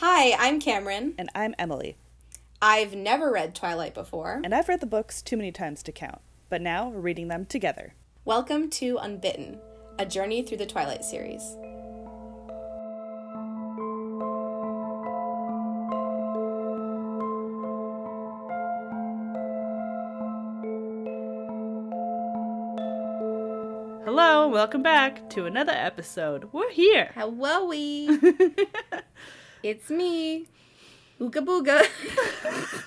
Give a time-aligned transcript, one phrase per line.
[0.00, 1.14] Hi, I'm Cameron.
[1.18, 1.96] And I'm Emily.
[2.62, 4.40] I've never read Twilight before.
[4.44, 7.44] And I've read the books too many times to count, but now we're reading them
[7.44, 7.94] together.
[8.24, 9.58] Welcome to Unbitten,
[9.98, 11.42] a journey through the Twilight series.
[24.04, 26.50] Hello, welcome back to another episode.
[26.52, 27.10] We're here.
[27.16, 28.16] Hello, we.
[29.62, 30.46] it's me,
[31.20, 31.84] Ooga Booga.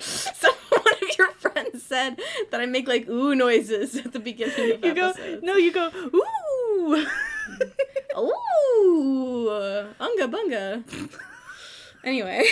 [0.00, 4.72] so one of your friends said that I make like ooh noises at the beginning
[4.72, 7.06] of You go, no, you go, ooh.
[8.16, 9.48] Ooh,
[10.00, 10.84] unga bunga.
[12.04, 12.44] anyway,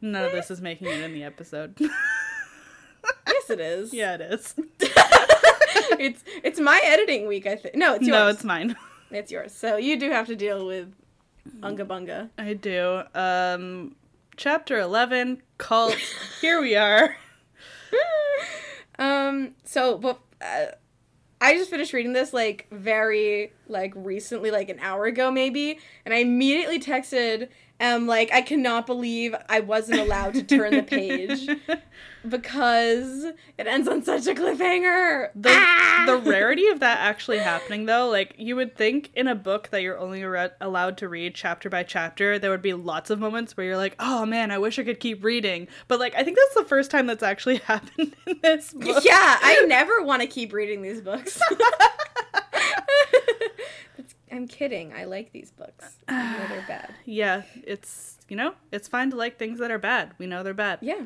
[0.00, 1.74] None of this is making it in the episode.
[1.80, 3.94] yes, it is.
[3.94, 4.54] yeah, it is.
[5.98, 7.46] it's it's my editing week.
[7.46, 7.76] I think.
[7.76, 8.18] No, it's yours.
[8.18, 8.76] No, it's mine.
[9.10, 9.52] It's yours.
[9.52, 10.92] So you do have to deal with
[11.62, 12.30] unga bunga.
[12.38, 13.02] I do.
[13.14, 13.96] Um,
[14.36, 15.96] chapter 11, Cult.
[16.40, 17.16] Here we are.
[18.98, 19.54] um.
[19.64, 20.66] So, but uh,
[21.40, 26.14] I just finished reading this like very like recently, like an hour ago maybe, and
[26.14, 27.48] I immediately texted.
[27.80, 31.48] Um, like I cannot believe I wasn't allowed to turn the page
[32.28, 33.24] because
[33.56, 35.28] it ends on such a cliffhanger.
[35.34, 36.02] The, Ah!
[36.06, 39.82] the rarity of that actually happening though like you would think in a book that
[39.82, 43.56] you're only re- allowed to read chapter by chapter there would be lots of moments
[43.56, 46.36] where you're like oh man i wish i could keep reading but like i think
[46.38, 50.28] that's the first time that's actually happened in this book Yeah, I never want to
[50.28, 51.40] keep reading these books.
[54.32, 54.92] I'm kidding.
[54.92, 55.96] I like these books.
[56.08, 56.94] I know they're bad.
[57.04, 60.54] yeah it's you know it's fine to like things that are bad we know they're
[60.54, 61.02] bad Yeah.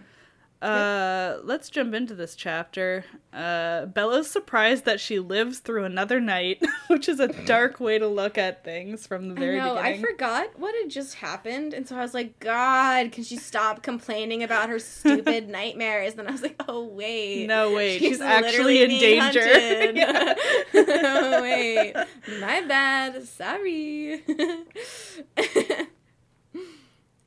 [0.63, 6.63] Uh let's jump into this chapter uh bella's surprised that she lives through another night
[6.87, 9.75] which is a dark way to look at things from the very I know.
[9.75, 13.37] beginning I forgot what had just happened, and so I was like, God, can she
[13.37, 16.15] stop complaining about her stupid nightmares?
[16.15, 19.92] And I was like, Oh wait, No, wait, she's literally actually in danger.
[19.98, 20.35] Yeah.
[20.75, 21.95] oh wait,
[22.41, 23.27] my bad.
[23.27, 24.23] Sorry.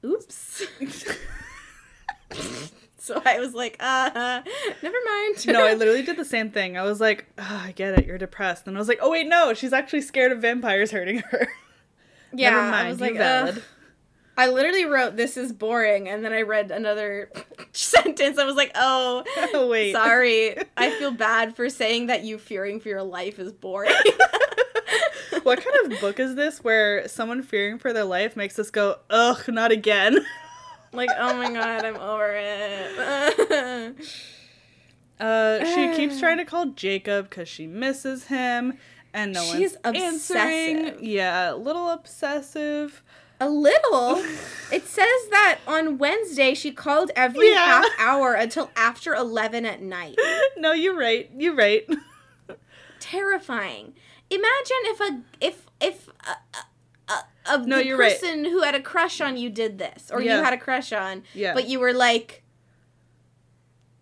[0.06, 0.68] Oops.
[3.06, 4.42] So I was like, uh,
[4.82, 5.48] never mind.
[5.48, 6.78] no, I literally did the same thing.
[6.78, 8.68] I was like, oh, I get it, you're depressed.
[8.68, 11.48] And I was like, oh wait, no, she's actually scared of vampires hurting her.
[12.34, 13.58] yeah, Never mind, I was like, valid.
[13.58, 13.64] "Ugh."
[14.38, 17.32] I literally wrote this is boring and then I read another
[17.72, 18.38] sentence.
[18.38, 19.24] I was like, "Oh,
[19.54, 19.94] Oh wait.
[19.94, 20.58] sorry.
[20.76, 23.94] I feel bad for saying that you fearing for your life is boring."
[25.44, 28.98] what kind of book is this where someone fearing for their life makes us go,
[29.10, 30.18] ugh, not again?
[30.96, 33.96] Like, "Oh my god, I'm over it."
[35.18, 38.78] Uh, she keeps trying to call Jacob because she misses him,
[39.14, 39.98] and no She's one's
[40.28, 40.98] answering.
[41.00, 43.02] Yeah, a little obsessive.
[43.40, 44.22] A little.
[44.74, 47.60] It says that on Wednesday she called every Yeah.
[47.84, 50.18] half hour until after 11 at night.
[50.58, 51.30] No, you're right.
[51.38, 51.88] You're right.
[53.00, 53.94] Terrifying.
[54.30, 56.64] Imagine if a if if a, a,
[57.50, 58.20] a, No, the you're right.
[58.20, 60.38] person who had a crush on you did this or Yeah.
[60.38, 61.54] you had a crush on Yeah.
[61.54, 62.42] but you were like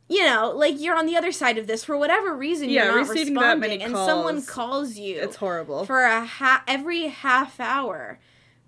[0.09, 2.99] you know, like you're on the other side of this for whatever reason Yeah, you're
[2.99, 5.85] not receiving that responding many and someone calls, calls you it's horrible.
[5.85, 8.19] for a ha- every half hour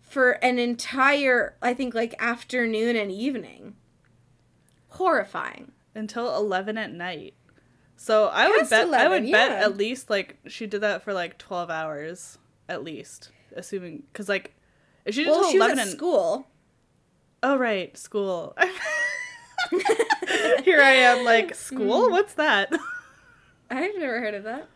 [0.01, 3.75] for an entire I think like afternoon and evening.
[4.89, 5.73] Horrifying.
[5.93, 7.33] until 11 at night.
[7.97, 11.03] So I would Past bet I 11, would bet at least like she did that
[11.03, 12.37] for like 12 hours
[12.67, 14.54] at least, assuming cuz like
[15.09, 16.47] she Well, she was 11 at school.
[17.43, 18.55] Oh right, school.
[20.63, 21.55] Here I am like Mm.
[21.55, 22.09] school?
[22.11, 22.71] What's that?
[23.69, 24.67] I've never heard of that.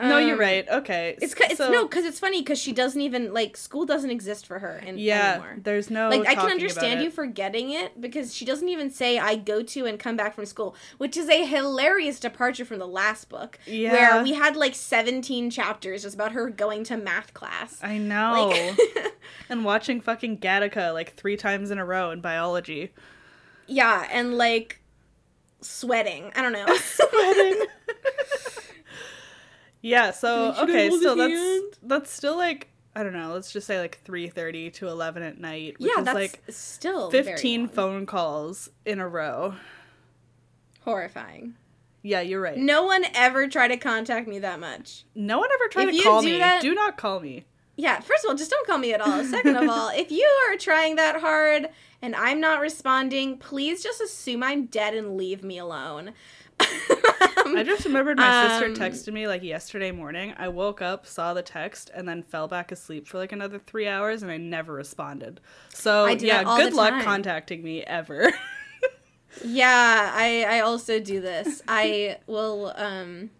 [0.00, 0.66] No, you're Um, right.
[0.68, 1.16] Okay.
[1.20, 4.46] It's, it's so, no, because it's funny because she doesn't even like school doesn't exist
[4.46, 5.56] for her in, Yeah, anymore.
[5.62, 9.36] there's no Like I can understand you forgetting it because she doesn't even say I
[9.36, 13.28] go to and come back from school, which is a hilarious departure from the last
[13.28, 13.92] book, Yeah.
[13.92, 17.78] where we had like 17 chapters just about her going to math class.
[17.82, 18.48] I know.
[18.50, 19.12] Like,
[19.50, 22.92] and watching fucking Gattaca like 3 times in a row in biology.
[23.66, 24.80] yeah, and like
[25.60, 26.32] sweating.
[26.34, 26.66] I don't know.
[26.76, 27.66] Sweating.
[29.82, 31.78] yeah, so Like, should I okay, so that's hand?
[31.82, 35.78] that's still like I don't know, let's just say like 3:30 to 11 at night,
[35.78, 37.68] which yeah, is that's like still 15 long.
[37.68, 39.54] phone calls in a row.
[40.84, 41.54] horrifying.
[42.02, 42.56] Yeah, you're right.
[42.58, 45.04] No one ever tried to contact me that much.
[45.14, 46.38] No one ever tried If to call do me.
[46.38, 47.44] that- Do not call me.
[47.76, 49.24] Yeah, first of all, just don't call me at all.
[49.24, 51.68] Second of all, if you are trying that hard
[52.02, 56.12] and I'm not responding, please just assume I'm dead and leave me alone.
[57.54, 60.34] I just remembered my sister Um, texted me like yesterday morning.
[60.38, 63.86] I woke up, saw the text, and then fell back asleep for like another three
[63.88, 65.40] hours, and I never responded.
[65.72, 68.32] So yeah, good luck contacting me ever.
[69.44, 71.62] Yeah, I I also do this.
[71.66, 73.30] I will um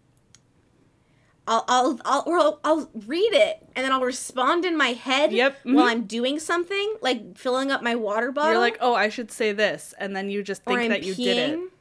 [1.47, 5.33] I'll I'll I'll or I'll, I'll read it and then I'll respond in my head
[5.33, 5.91] Yep, while mhm.
[5.91, 8.53] I'm doing something, like filling up my water bottle.
[8.53, 11.37] You're like, oh, I should say this, and then you just think that you did
[11.37, 11.72] it.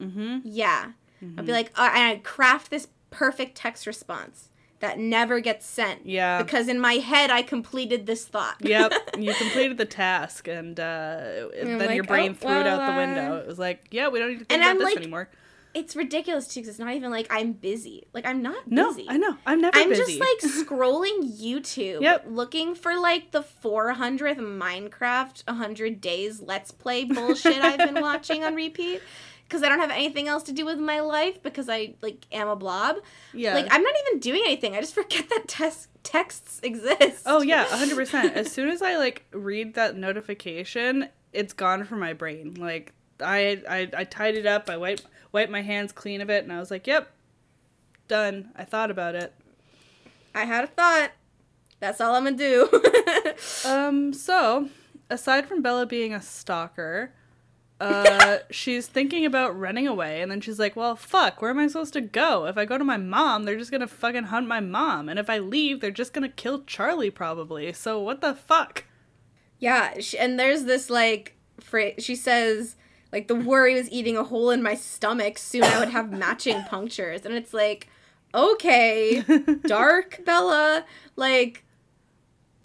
[0.00, 0.38] Mm-hmm.
[0.44, 0.92] Yeah.
[1.36, 4.50] I'd be like, uh, and I craft this perfect text response
[4.80, 6.06] that never gets sent.
[6.06, 6.40] Yeah.
[6.42, 8.56] Because in my head I completed this thought.
[8.60, 12.92] yep, you completed the task, and uh, then like, your brain oh, threw it out
[12.92, 13.34] the window.
[13.34, 15.28] uh, It was like, yeah, we don't need to think about I'm this like, anymore.
[15.74, 18.06] It's ridiculous too because it's not even like I'm busy.
[18.14, 19.06] Like I'm not No, busy.
[19.08, 19.36] I know.
[19.46, 20.18] I'm never I'm busy.
[20.18, 22.26] just like scrolling YouTube, Yep.
[22.28, 28.54] looking for like the 400th Minecraft 100 days Let's Play bullshit I've been watching on
[28.54, 29.02] repeat
[29.48, 32.48] because I don't have anything else to do with my life because I like am
[32.48, 32.96] a blob.
[33.32, 33.54] yeah.
[33.54, 34.76] Like I'm not even doing anything.
[34.76, 37.22] I just forget that tes- texts exist.
[37.26, 38.34] Oh yeah, hundred percent.
[38.34, 42.54] As soon as I like read that notification, it's gone from my brain.
[42.54, 44.68] Like I I, I tied it up.
[44.68, 47.10] I wiped wiped my hands clean of it, and I was like, "Yep,
[48.06, 49.32] done." I thought about it.
[50.34, 51.12] I had a thought.
[51.80, 52.68] That's all I'm gonna do.
[53.64, 54.12] Um.
[54.12, 54.68] So,
[55.10, 57.12] aside from Bella being a stalker,
[57.80, 61.40] uh, she's thinking about running away, and then she's like, "Well, fuck.
[61.40, 62.46] Where am I supposed to go?
[62.46, 65.30] If I go to my mom, they're just gonna fucking hunt my mom, and if
[65.30, 67.72] I leave, they're just gonna kill Charlie probably.
[67.72, 68.84] So what the fuck?"
[69.60, 71.94] Yeah, sh and there's this like phrase.
[72.04, 72.76] She says
[73.12, 75.38] like the worry was eating a hole in my stomach.
[75.38, 77.88] Soon I would have matching punctures, and it's like,
[78.34, 79.22] okay,
[79.66, 80.84] dark Bella,
[81.16, 81.64] like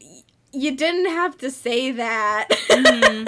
[0.02, 2.48] y- you didn't have to say that.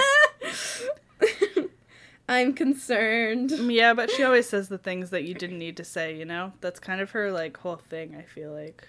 [2.28, 3.52] I'm concerned.
[3.52, 6.54] Yeah, but she always says the things that you didn't need to say, you know?
[6.62, 8.88] That's kind of her like whole thing, I feel like.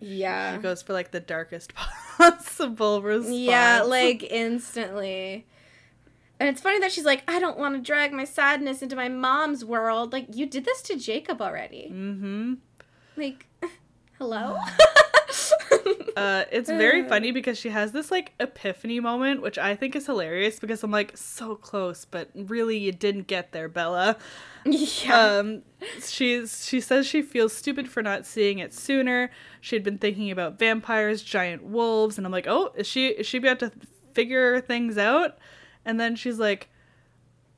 [0.00, 0.56] Yeah.
[0.56, 3.36] She goes for like the darkest possible response.
[3.36, 5.46] Yeah, like instantly.
[6.38, 9.08] And it's funny that she's like, I don't want to drag my sadness into my
[9.10, 10.12] mom's world.
[10.12, 11.90] Like, you did this to Jacob already.
[11.92, 12.54] Mm-hmm.
[13.16, 13.46] Like,
[14.18, 14.58] hello?
[16.16, 20.06] Uh it's very funny because she has this like epiphany moment, which I think is
[20.06, 24.16] hilarious because I'm like so close, but really you didn't get there, Bella.
[24.64, 25.36] yeah.
[25.38, 25.62] Um
[26.02, 29.30] she's she says she feels stupid for not seeing it sooner.
[29.60, 33.38] She'd been thinking about vampires, giant wolves, and I'm like, "Oh, is she is she
[33.38, 33.72] about to
[34.12, 35.38] figure things out?"
[35.84, 36.69] And then she's like,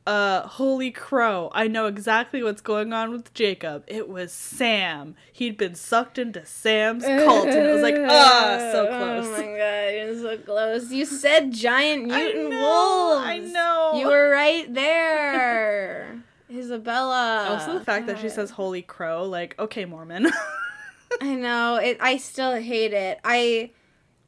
[0.07, 3.85] uh, holy crow, I know exactly what's going on with Jacob.
[3.87, 5.15] It was Sam.
[5.33, 7.47] He'd been sucked into Sam's cult.
[7.49, 9.27] And it was like, ah, so close.
[9.27, 10.91] Oh my god, you're so close.
[10.91, 13.27] You said giant I mutant know, wolves.
[13.27, 13.93] I know.
[13.95, 16.23] You were right there.
[16.51, 17.47] Isabella.
[17.49, 20.31] also, the fact that she says holy crow, like, okay, Mormon.
[21.21, 21.99] I know it.
[22.01, 23.21] I still hate it.
[23.25, 23.71] I,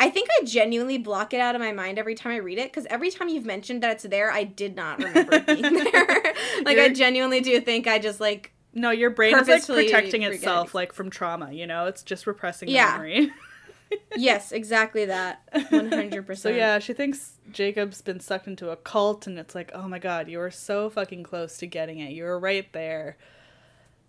[0.01, 2.71] I think I genuinely block it out of my mind every time I read it
[2.71, 5.93] because every time you've mentioned that it's there, I did not remember it being there.
[6.65, 10.23] like I You're- genuinely do think I just like no, your brain is like protecting
[10.25, 11.87] itself, like from trauma, you know?
[11.87, 12.91] It's just repressing Yeah.
[12.91, 13.31] memory.
[14.17, 15.43] yes, exactly that.
[15.71, 16.55] One hundred percent.
[16.55, 20.01] So yeah, she thinks Jacob's been sucked into a cult, and it's like, oh my
[20.01, 22.11] god, you were so fucking close to getting it.
[22.11, 23.17] You were right there.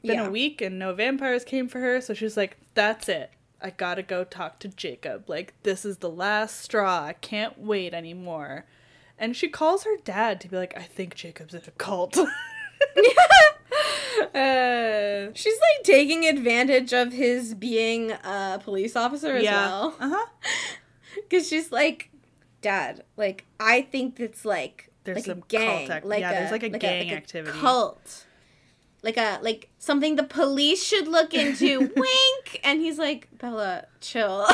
[0.01, 0.27] Been Yeah.
[0.27, 3.29] a week, and no vampires came for her, so she's like, that's it.
[3.61, 5.29] I gotta go talk to Jacob.
[5.29, 7.03] Like, this is the last straw.
[7.05, 8.65] I can't wait anymore.
[9.17, 12.17] And she calls her dad to be like, I think Jacob's in a cult.
[14.33, 19.95] Uh, she's like taking advantage of his being a police officer as well.
[19.99, 20.25] Uh huh.
[21.15, 22.09] Because she's like,
[22.61, 26.31] Dad, like I think it's like There's like some a gang, cult ac- like yeah,
[26.31, 27.59] a, there's like a like gang like a activity.
[27.59, 28.25] cult,
[29.05, 31.79] like a like something the police should look into.
[31.95, 34.45] Wink, and he's like, Bella, chill.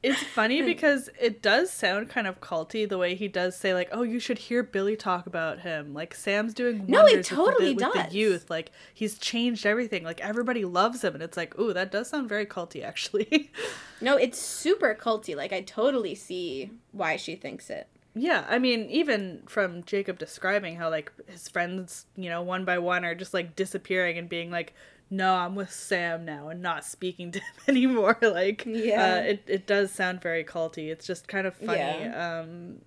[0.00, 3.88] It's funny because it does sound kind of culty the way he does say like,
[3.90, 7.34] "Oh, you should hear Billy talk about him." Like Sam's doing No, he with the-
[7.34, 8.14] totally with, the does.
[8.14, 8.48] youth.
[8.48, 10.04] Like he's changed everything.
[10.04, 13.50] Like everybody loves him, and it's like, "Ooh, that does sound very culty, actually."
[14.00, 15.34] no, it's super culty.
[15.34, 17.88] Like I totally see why she thinks it.
[18.20, 22.78] Yeah, I mean, even from Jacob describing how like his friends, you know, one by
[22.78, 24.74] one are just like disappearing and being like,
[25.10, 28.18] "No, I'm with Sam now," and not speaking to him anymore.
[28.22, 29.14] Like, Yeah.
[29.16, 30.88] uh, it it does sound very culty.
[30.90, 32.04] It's just kind of funny.
[32.08, 32.78] Um,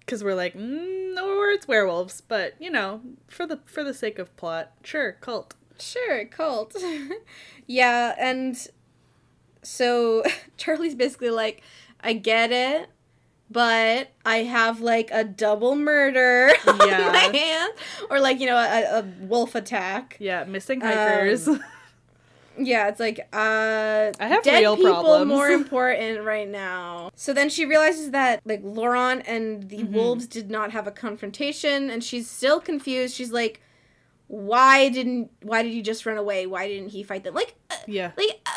[0.00, 4.18] because we're like, mm, no, it's werewolves, but you know, for the for the sake
[4.18, 5.54] of plot, sure, cult.
[5.78, 6.74] Sure, cult.
[7.66, 8.56] yeah, and
[9.62, 10.22] so
[10.56, 11.62] Charlie's basically like,
[12.00, 12.88] I get it.
[13.50, 17.10] But I have like a double murder on Yeah.
[17.12, 17.74] my hands,
[18.10, 20.16] or like you know a, a wolf attack.
[20.20, 21.46] Yeah, missing hikers.
[21.48, 21.62] Um,
[22.58, 25.28] Yeah, it's like uh I have dead real people problems.
[25.28, 27.10] more important right now.
[27.14, 29.90] So then she realizes that like Laurent and the Mhm.
[29.92, 33.14] wolves did not have a confrontation and she's still confused.
[33.14, 33.60] She's like
[34.28, 36.46] why didn't why did he just run away?
[36.46, 37.34] Why didn't he fight them?
[37.34, 38.50] Like uh, yeah, like uh,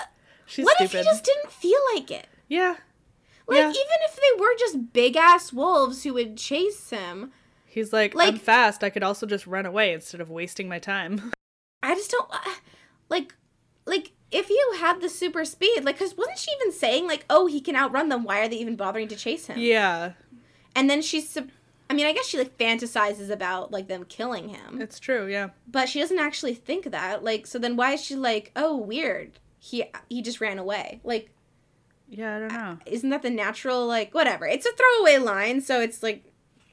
[0.63, 0.81] what stupid.
[0.85, 2.25] if he just didn't feel like it?
[2.47, 2.77] yeah,
[3.49, 3.69] Like Yeah.
[3.69, 7.31] even if they were just big ass wolves who would chase him,
[7.65, 8.83] he's like, I'm fast.
[8.83, 11.31] I could also just run away instead of wasting my time.
[11.83, 12.37] I just don't uh,
[13.09, 13.33] like
[13.85, 17.47] like if you had the super speed, like cuz wasn't she even saying like, "Oh,
[17.47, 18.23] he can outrun them.
[18.23, 20.13] Why are they even bothering to chase him?" yeah,
[20.75, 21.35] And then she's
[21.91, 24.79] I mean, I guess she like fantasizes about like them killing him.
[24.79, 25.25] it's true.
[25.25, 27.23] Yeah, But she doesn't actually think that.
[27.23, 29.39] Like so then why is she like, "Oh, weird.
[29.57, 31.31] He he just ran away." Like
[32.09, 32.35] yeah.
[32.35, 32.77] I don't know.
[32.85, 34.45] isn't that the natural like whatever.
[34.45, 36.23] It's a throwaway line, so it's like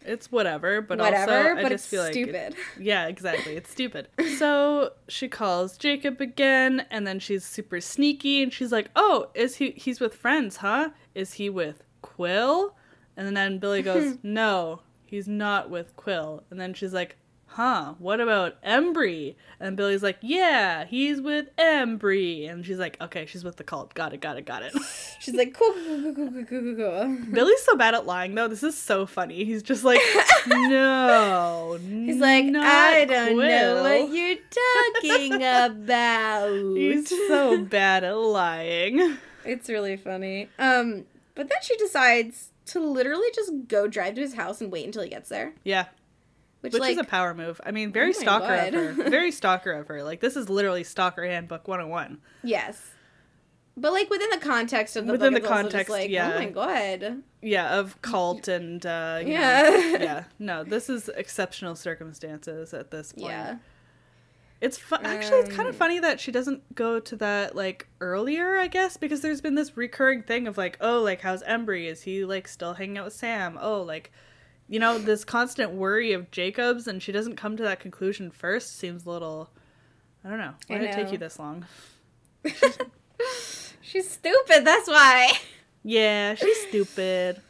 [0.02, 2.55] It's whatever, but whatever, also I but just it's feel like it- stupid.
[2.81, 3.57] Yeah, exactly.
[3.57, 4.09] It's stupid.
[4.38, 9.57] So she calls Jacob again, and then she's super sneaky, and she's like, "Oh, is
[9.57, 9.71] he?
[9.73, 10.90] He's with friends, huh?
[11.14, 12.76] Is he with Quill?"
[13.16, 17.16] And then Billy goes, "No, he's not with Quill." And then she's like,
[17.56, 17.94] "Huh?
[17.98, 23.44] What about Embry?" And Billy's like, "Yeah, he's with Embry." And she's like, "Okay, she's
[23.44, 23.94] with the cult.
[23.94, 24.20] Got it.
[24.20, 24.44] Got it.
[24.46, 24.72] Got it."
[25.20, 28.34] She's like, "Cool, cool, cool, cool, cool, cool, cool, cool." Billy's so bad at lying,
[28.34, 28.48] though.
[28.48, 29.44] This is so funny.
[29.44, 30.00] He's just like,
[30.46, 34.36] "No." He's like, I don't know what you're
[35.02, 36.76] talking about.
[36.76, 39.16] He's so bad at lying.
[39.44, 40.48] It's really funny.
[40.58, 44.84] Um, but then she decides to literally just go drive to his house and wait
[44.86, 45.54] until he gets there.
[45.64, 45.86] Yeah,
[46.62, 47.60] Which, which like, is a power move.
[47.64, 48.92] I mean, very Oh stalker of her.
[49.10, 50.02] Very stalker of her.
[50.02, 52.18] Like this is literally stalker handbook 101.
[52.42, 52.90] yes.
[53.78, 56.32] But like within the context of the Within book, the context, like, yeah.
[56.34, 57.22] oh my god.
[57.42, 59.70] Yeah, of cult and uh you know, Yeah.
[60.00, 60.25] yeah.
[60.38, 63.26] No, this is exceptional circumstances at this point.
[63.26, 63.56] Yeah.
[64.62, 67.86] It's fu- actually it's kind of Um, funny that she doesn't go to that like
[68.00, 71.84] earlier, I guess, because there's been this recurring thing of like, oh, like how's Embry?
[71.86, 73.58] Is he like still hanging out with Sam?
[73.60, 74.10] Oh, like
[74.68, 78.78] you know, this constant worry of Jacobs and she doesn't come to that conclusion first
[78.78, 79.50] seems a little
[80.25, 80.54] I don't know.
[80.66, 81.66] Why did it take you this long?
[83.80, 85.32] She's stupid, that's why.
[85.85, 87.40] Yeah, she's stupid.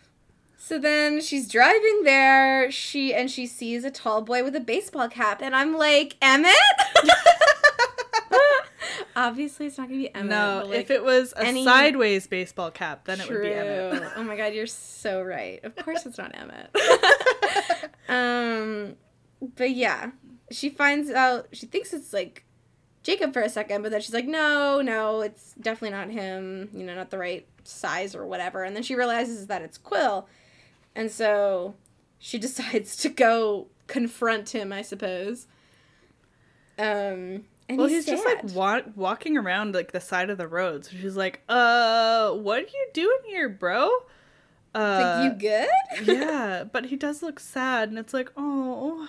[0.58, 5.08] So then she's driving there, she and she sees a tall boy with a baseball
[5.08, 6.54] cap, and I'm like, Emmett?
[9.16, 10.30] Obviously it's not gonna be Emmett.
[10.30, 14.12] no, like, if it was a any- sideways baseball cap, then it would be Emmett.
[14.16, 15.62] Oh my god, you're so right.
[15.64, 16.70] Of course it's not Emmett.
[18.08, 18.96] um
[19.56, 20.10] but yeah.
[20.50, 22.44] She finds out she thinks it's like
[23.02, 26.84] Jacob for a second, but then she's like, No, no, it's definitely not him, you
[26.84, 28.64] know, not the right size or whatever.
[28.64, 30.28] And then she realizes that it's Quill.
[30.94, 31.74] And so
[32.18, 35.46] she decides to go confront him, I suppose.
[36.78, 40.49] Um and well, he's, he's, just like wa- walking around like the side of the
[40.49, 40.85] road.
[40.85, 43.88] So she's like, "Uh, what are you doing here, bro?"
[44.75, 46.06] Uh, like, you good?
[46.06, 49.08] yeah, but he does look sad, and it's like, "Oh,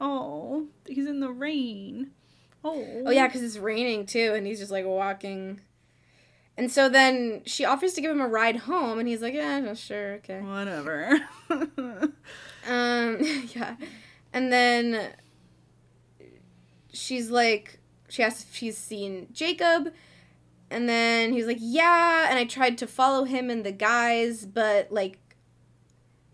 [0.00, 2.10] oh, he's in the rain."
[2.64, 5.60] Oh, Oh yeah, because it's raining too, and he's just like walking.
[6.56, 9.58] And so then she offers to give him a ride home, and he's like, "Yeah,
[9.60, 11.18] no, sure, okay." whatever.
[12.68, 13.18] Um,
[13.54, 13.76] yeah,
[14.32, 15.12] and then
[16.92, 19.92] she's like, she asks if she's seen Jacob,
[20.70, 24.90] and then he's like, "Yeah," and I tried to follow him and the guys, but
[24.92, 25.18] like.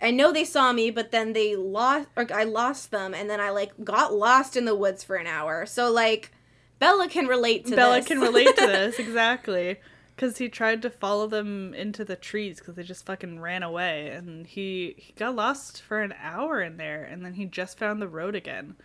[0.00, 3.40] I know they saw me, but then they lost, or I lost them, and then
[3.40, 5.66] I like got lost in the woods for an hour.
[5.66, 6.30] So like,
[6.78, 8.06] Bella can relate to Bella this.
[8.06, 9.76] can relate to this exactly.
[10.14, 14.08] Because he tried to follow them into the trees because they just fucking ran away.
[14.08, 17.04] And he, he got lost for an hour in there.
[17.04, 18.76] And then he just found the road again.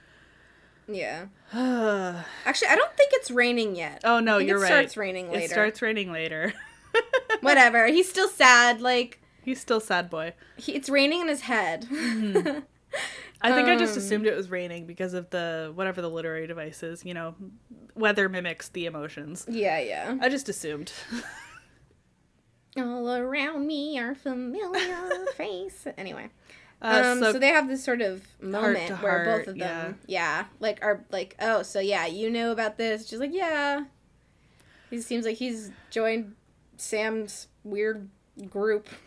[0.87, 1.25] Yeah.
[1.53, 4.01] Actually, I don't think it's raining yet.
[4.03, 4.65] Oh no, you're it right.
[4.71, 5.45] It starts raining later.
[5.45, 6.53] It starts raining later.
[7.41, 7.87] Whatever.
[7.87, 8.81] He's still sad.
[8.81, 10.33] Like He's still sad boy.
[10.57, 11.85] he, it's raining in his head.
[13.45, 16.47] I think I just Um, assumed it was raining because of the whatever the literary
[16.47, 17.03] device is.
[17.03, 17.35] You know,
[17.95, 19.45] weather mimics the emotions.
[19.49, 20.17] yeah, yeah.
[20.21, 20.93] I just assumed.
[22.77, 25.93] All around me are familiar faces.
[25.97, 26.29] Anyway,
[26.83, 29.97] Uh, um, so, they have this sort of moment to where heart, both of them,
[30.05, 30.45] yeah.
[30.59, 33.07] like are like, oh, so yeah, you know about this?
[33.07, 33.85] She's like, yeah.
[34.89, 36.35] He seems like he's joined
[36.77, 38.09] Sam's weird
[38.49, 38.89] group.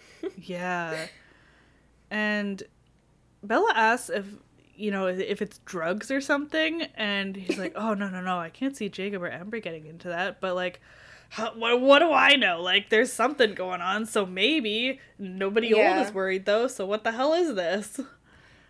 [0.43, 1.07] Yeah.
[2.11, 2.61] And
[3.45, 4.27] Bella asks if,
[4.75, 6.83] you know, if it's drugs or something.
[6.97, 8.37] And he's like, oh, no, no, no.
[8.37, 10.41] I can't see Jacob or Embry getting into that.
[10.41, 10.81] But, like,
[11.31, 12.61] "Huh, what, what do I know?
[12.63, 15.97] Like, there's something going on, so maybe nobody Yeah.
[15.99, 16.67] old is worried though.
[16.69, 18.01] So what the hell is this?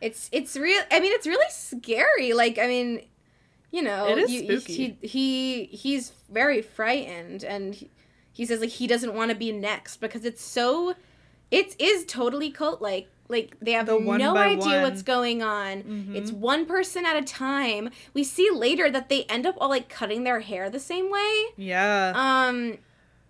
[0.02, 0.82] It's it's real.
[0.90, 2.34] I mean, it's really scary.
[2.34, 3.06] Like, I mean,
[3.70, 4.98] you know, It is you- spooky.
[5.00, 7.88] He, he he's very frightened, and he,
[8.30, 10.94] he says like he doesn't want to be next because it's so.
[11.50, 13.08] It is totally cult like.
[13.28, 14.82] Like they have The no idea one.
[14.82, 15.82] what's going on.
[15.82, 16.14] Mhm.
[16.14, 17.90] It's one person at a time.
[18.14, 21.44] We see later that they end up all like cutting their hair the same way.
[21.56, 22.78] Yeah, Um,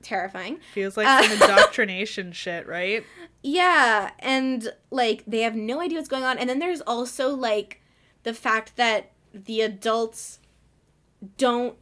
[0.02, 0.58] terrifying.
[0.74, 3.04] feels like uh, some indoctrination shit, right?
[3.42, 6.36] Yeah, and like they have no idea what's going on.
[6.38, 7.80] And then there's also like
[8.22, 10.40] the fact that the adults
[11.38, 11.76] don't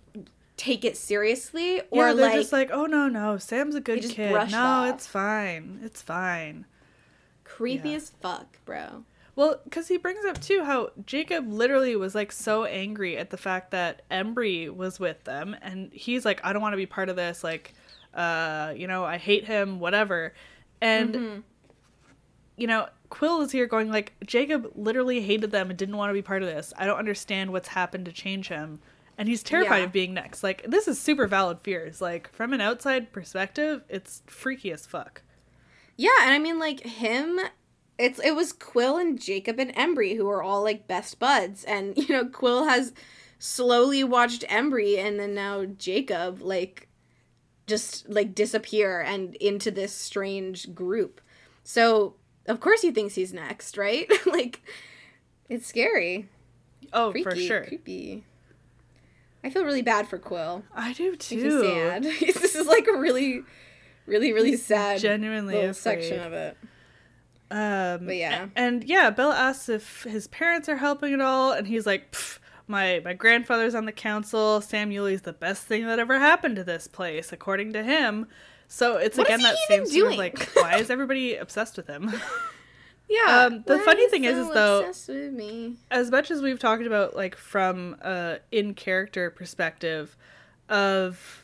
[0.56, 4.02] take it seriously or yeah, they're like, just like, oh no, no, Sam's a good
[4.02, 4.33] kid.
[4.52, 4.94] No, off.
[4.94, 6.64] it's fine, it's fine.
[7.56, 7.96] Creepy yeah.
[7.96, 9.04] as fuck, bro.
[9.37, 13.37] Well, because he brings up too how Jacob literally was like so angry at the
[13.37, 17.08] fact that Embry was with them, and he's like, I don't want to be part
[17.08, 17.42] of this.
[17.42, 17.75] Like,
[18.14, 20.34] uh, you know, I hate him, whatever.
[20.80, 21.42] And Mhm.
[22.56, 26.14] you know, Quill is here going like, Jacob literally hated them and didn't want to
[26.14, 26.73] be part of this.
[26.76, 28.80] I don't understand what's happened to change him.
[29.18, 29.84] And he's terrified Yeah.
[29.84, 30.42] of being next.
[30.42, 32.00] Like, this is super valid fears.
[32.00, 35.23] Like, from an outside perspective, it's freaky as fuck.
[35.97, 37.41] Yeah, and I mean like him
[37.99, 41.97] it's it was Quill and Jacob and Embry who are all like best buds and
[41.99, 42.93] you know Quill has
[43.39, 46.89] slowly watched Embry and then now Jacob like
[47.67, 51.21] just like disappear and into this strange group.
[51.63, 52.15] So,
[52.47, 54.11] of course he thinks he's next, right?
[54.27, 54.61] like
[55.49, 56.29] it's scary.
[56.93, 57.65] Oh, Freaky, for sure.
[57.65, 58.25] creepy.
[59.43, 60.65] I feel really bad for Quill.
[60.75, 61.61] I do too.
[61.61, 62.03] me sad.
[62.21, 63.43] this is like a really
[64.06, 66.02] really really sad Genuinely little afraid.
[66.02, 66.56] section of it.
[67.50, 68.44] Um, But yeah.
[68.46, 72.14] a- and yeah, Bella asks if his parents are helping at all, and he's like,
[72.66, 74.61] "My my grandfather's on the council.
[74.61, 78.26] Sam Uley's the best thing that ever happened to this place, according to him."
[78.66, 82.12] So it's What again that same sort of like, why is everybody obsessed with him?
[83.06, 83.44] Yeah.
[83.50, 85.76] Um, the funny thing is- is, though- with me?
[85.90, 90.16] as much as we've talked about like from a in character perspective
[90.70, 91.44] of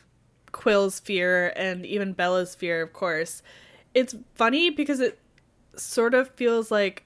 [0.51, 3.41] Quill's fear and even Bella's fear, of course,
[3.93, 5.19] it's funny because it
[5.75, 7.03] sort of feels like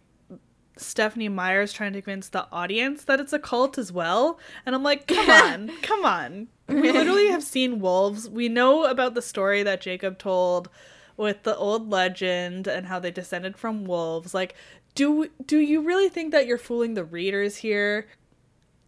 [0.77, 4.39] Stephenie Meyer's trying to convince the audience that it's a cult as well.
[4.65, 6.47] And I'm like, come on, come on.
[6.67, 8.27] We literally have seen wolves.
[8.27, 10.67] We know about the story that Jacob told
[11.15, 14.33] with the old legend and how they descended from wolves.
[14.33, 14.55] Like,
[14.95, 18.07] do do you really think that you're fooling the readers here?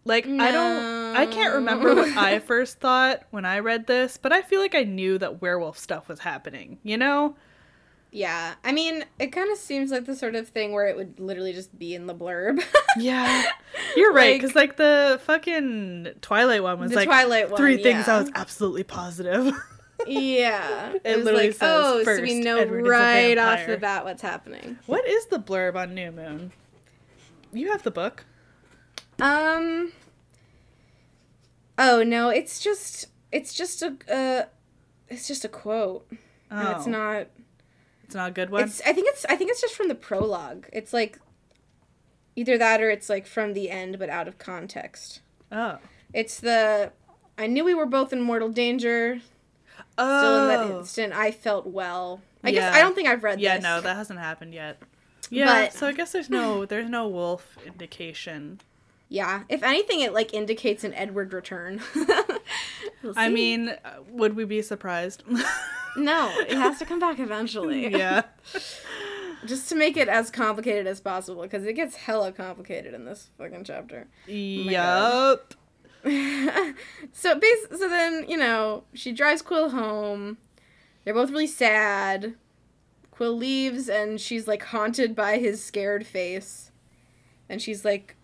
[0.08, 4.32] Like, I don't I can't remember what I first thought when I read this, but
[4.32, 7.36] I feel like I knew that werewolf stuff was happening, you know?
[8.12, 8.56] Yeah.
[8.64, 11.54] I mean, it kind of seems like the sort of thing where it would literally
[11.54, 12.64] just be in the blurb.
[13.00, 13.44] Yeah.
[13.96, 17.58] You're right, Like- because like the fucking Twilight one was like Twilight one.
[17.58, 19.54] three things I was absolutely positive.
[20.06, 20.94] Yeah.
[21.04, 24.22] It, was literally like, says, oh, so we know Edward right off the bat what's
[24.22, 24.78] happening.
[24.86, 26.52] what is the blurb on New Moon?
[27.52, 28.24] You have the book.
[29.22, 29.92] Um.
[31.78, 34.46] Oh no, it's just it's just a uh,
[35.08, 36.08] it's just a quote.
[36.52, 37.28] Oh, And it's not.
[38.04, 38.64] It's not a good one.
[38.64, 40.68] It's I think it's I think it's just from the prologue.
[40.72, 41.20] It's like
[42.36, 45.22] either that or it's like from the end but out of context.
[45.52, 45.78] oh.
[46.14, 46.94] It's the
[47.38, 49.20] I knew we were both in mortal danger.
[49.98, 50.20] Oh.
[50.22, 50.80] Still in that Oh.
[50.80, 52.22] instant, I felt well.
[52.44, 53.64] I guess I don't think I've read Yeah, this.
[53.64, 54.82] no, that hasn't happened yet.
[55.30, 58.62] Yeah, But- so I guess there's no there's no wolf indication.
[59.10, 61.82] Yeah, if anything, it like indicates an Edward return.
[63.04, 65.24] We'll I mean, uh, would we be surprised?
[65.98, 67.88] no, it has to come back eventually.
[67.92, 68.24] yeah.
[69.46, 73.30] just to make it as complicated as possible because it gets hella complicated in this
[73.38, 74.08] fucking chapter.
[74.28, 75.54] my yup.
[77.14, 80.38] so bas- so then you know she drives Quill home.
[81.04, 82.36] They're both really sad.
[83.12, 86.72] Quill leaves and she's like haunted by his scared face,
[87.48, 88.17] and she's like,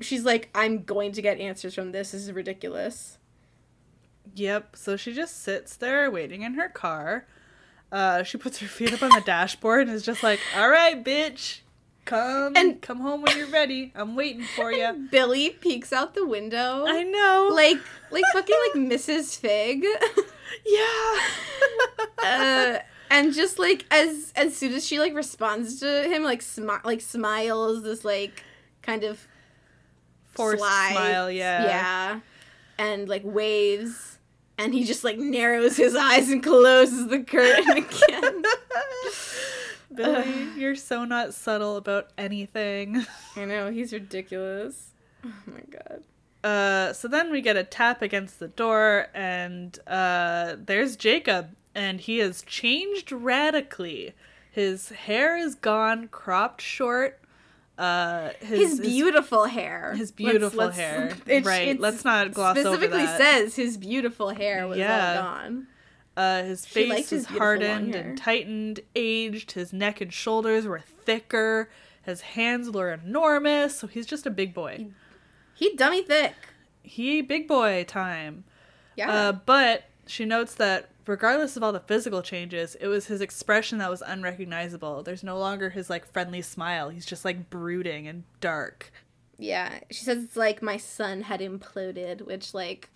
[0.00, 2.12] she's like, I'm going to get answers from this.
[2.12, 3.18] This is ridiculous.
[4.34, 4.76] Yep.
[4.76, 7.26] So she just sits there waiting in her car.
[7.90, 11.04] Uh, she puts her feet up on the dashboard and is just like, "All right,
[11.04, 11.60] bitch,
[12.06, 13.92] come And- come home when you're ready.
[13.94, 17.50] I'm waiting for you." Billy peeks out the window, I know.
[17.52, 17.76] like
[18.10, 19.36] like fucking like Mrs.
[19.38, 19.84] Figg.
[20.64, 21.18] yeah.
[22.24, 22.78] uh,
[23.10, 27.02] and just like as as soon as she like responds to him, like smi- like
[27.02, 28.42] smiles this like
[28.80, 29.28] kind of
[30.32, 31.30] Forced sly- smile.
[31.30, 31.64] Yeah.
[31.64, 32.20] yeah,
[32.78, 34.18] and like waves,
[34.58, 38.42] and he just like narrows his eyes and closes the curtain again.
[39.94, 43.04] Billy, you're so not subtle about anything.
[43.36, 44.92] I know he's ridiculous.
[45.24, 46.02] Oh my god.
[46.42, 52.00] Uh, so then we get a tap against the door, and uh, there's Jacob, and
[52.00, 54.14] he has changed radically.
[54.50, 57.20] His hair is gone, cropped short.
[57.78, 59.94] Uh, His, beautiful hair.
[59.94, 61.16] his beautiful hair.
[61.42, 63.18] Right, let's not gloss over specifically that.
[63.18, 65.16] says his beautiful hair was Yeah.
[65.16, 65.66] all gone.
[66.16, 69.52] Uh, his She face his is hardened and tightened, aged.
[69.52, 71.70] His neck and shoulders were thicker.
[72.02, 73.78] His hands were enormous.
[73.78, 74.88] So he's just a big boy.
[75.54, 76.34] He dummy thick.
[76.82, 78.44] He big boy time.
[78.96, 79.10] Yeah.
[79.10, 83.78] Uh, but she notes that regardless of all the physical changes, it was his expression
[83.78, 85.02] that was unrecognizable.
[85.02, 86.88] There's no longer his like friendly smile.
[86.90, 88.92] He's just like brooding and dark.
[89.38, 89.80] yeah.
[89.90, 92.90] She says it's like my sun had imploded, which like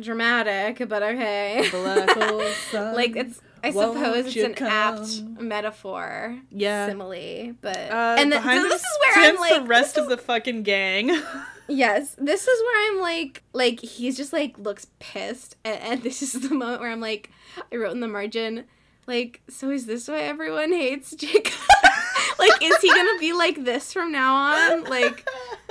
[0.00, 1.68] dramatic, but okay.
[1.70, 6.38] Black hole sun, like it's I won't suppose it's an apt metaphor.
[6.50, 6.88] Yeah.
[6.88, 7.54] Simile.
[7.60, 10.16] But Uh, and then, so this is where I'm like the rest this of the
[10.16, 11.10] fucking gang.
[11.68, 12.16] Yes.
[12.18, 16.32] This is where I'm like like he's just like looks pissed and, and this is
[16.32, 17.30] the moment where I'm like
[17.72, 18.64] I wrote in the margin
[19.06, 21.52] like so is this why everyone hates Jacob?
[22.38, 24.84] like is he gonna be like this from now on?
[24.84, 25.26] Like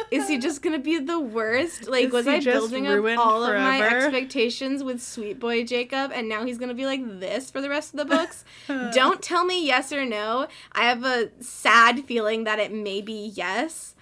[0.09, 1.87] is he just gonna be the worst?
[1.87, 6.27] Like Is was I building up all of my expectations with sweet boy Jacob and
[6.27, 8.43] now he's gonna be like this for the rest of the books?
[8.93, 10.47] Don't tell me yes or no.
[10.71, 13.95] I have a sad feeling that it may be yes.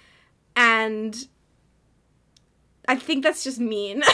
[0.55, 1.27] And
[2.87, 4.03] I think that's just mean.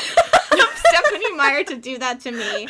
[0.75, 2.67] Stephenie Meyer to do that to me.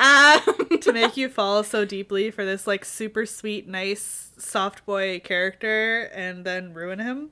[0.00, 5.20] Um, to make you fall so deeply for this like super sweet, nice, soft boy
[5.20, 7.30] character and then ruin him.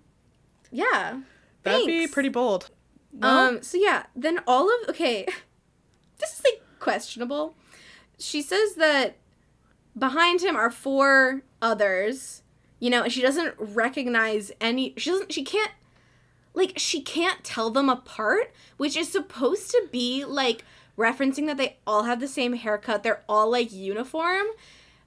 [0.70, 1.20] yeah.
[1.64, 2.70] That'd be pretty bold.
[3.12, 3.28] No?
[3.28, 5.26] Um, so yeah, then all of okay,
[6.18, 7.57] this is like questionable.
[8.18, 9.16] She says that
[9.96, 12.42] behind him are four others,
[12.81, 14.94] you know, and she doesn't recognize any.
[14.96, 15.33] She doesn't.
[15.33, 15.72] She can't.
[16.59, 20.64] Like she can't tell them apart, which is supposed to be like
[20.99, 23.05] referencing that they all have the same haircut.
[23.05, 24.47] They're all like uniform.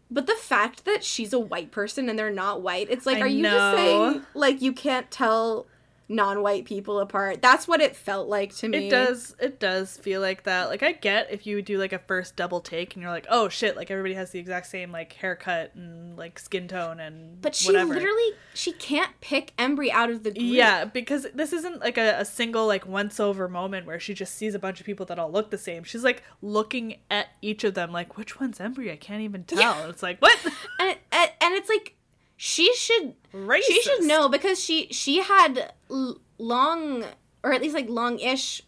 [0.09, 3.21] But the fact that she's a white person and they're not white, it's like, I
[3.21, 5.67] are you just saying like you can't tell
[6.11, 7.41] non-white people apart?
[7.41, 8.87] That's what it felt like to me.
[8.87, 9.35] It does.
[9.39, 10.69] It does feel like that.
[10.69, 13.49] Like I get if you do like a first double take and you're like, oh
[13.49, 17.55] shit, like everybody has the exact same like haircut and like skin tone and But
[17.55, 17.93] she whatever.
[17.93, 20.43] literally she can't pick Embry out of the group.
[20.43, 24.35] Yeah, because this isn't like a, a single like once over moment where she just
[24.35, 25.83] sees a bunch of people that all look the same.
[25.83, 28.91] She's like looking at each of them like which one's Embry?
[28.91, 29.59] I can't even tell.
[29.59, 29.87] Yeah.
[29.89, 30.37] It's like what?
[30.79, 31.95] And, and and it's like
[32.43, 33.61] she should Racist.
[33.67, 37.05] she should know because she she had l- long
[37.43, 38.63] or at least like long-ish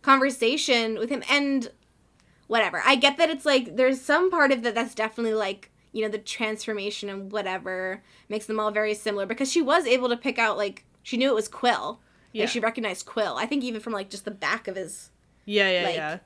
[0.00, 1.72] conversation with him and
[2.46, 2.80] whatever.
[2.86, 6.08] I get that it's like there's some part of that that's definitely like you know
[6.08, 10.38] the transformation and whatever makes them all very similar because she was able to pick
[10.38, 11.98] out like she knew it was Quill.
[12.32, 12.42] Yeah.
[12.42, 13.38] And she recognized Quill.
[13.38, 15.10] I think even from like just the back of his
[15.46, 16.18] Yeah, yeah, like, yeah.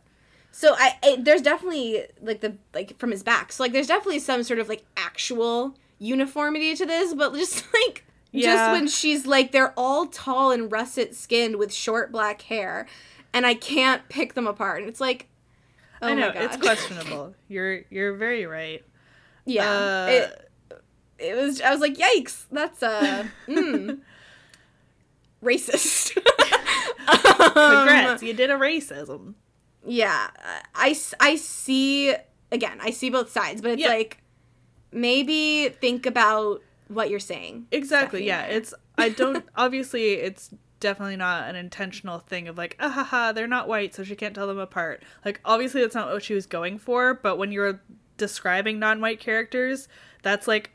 [0.52, 3.52] So I, I there's definitely like the like from his back.
[3.52, 8.04] So like there's definitely some sort of like actual uniformity to this, but just like
[8.32, 8.54] Yeah.
[8.56, 12.86] just when she's like they're all tall and russet skinned with short black hair,
[13.32, 14.80] and I can't pick them apart.
[14.80, 15.28] And it's like,
[16.02, 17.34] oh I know my god, it's questionable.
[17.48, 18.82] you're you're very right.
[19.44, 20.50] yeah, Uh, it
[21.18, 21.60] it was.
[21.60, 23.98] I was like, yikes, that's uh, mm,
[25.42, 26.16] racist.
[27.08, 29.34] Um, Congrats, you did a racism.
[29.84, 30.28] yeah
[30.74, 32.14] I, I see
[32.52, 33.88] again i see both sides but it's Yeah.
[33.88, 34.18] like
[34.92, 38.26] maybe think about what you're saying Exactly.
[38.26, 38.44] Yeah.
[38.46, 40.50] It's I don't obviously it's
[40.80, 44.16] definitely not an intentional thing of like, ah ha ha, they're not white, so she
[44.16, 45.02] can't tell them apart.
[45.24, 47.80] Like obviously that's not what she was going for, but when you're
[48.16, 49.88] describing non-white characters,
[50.22, 50.70] that's like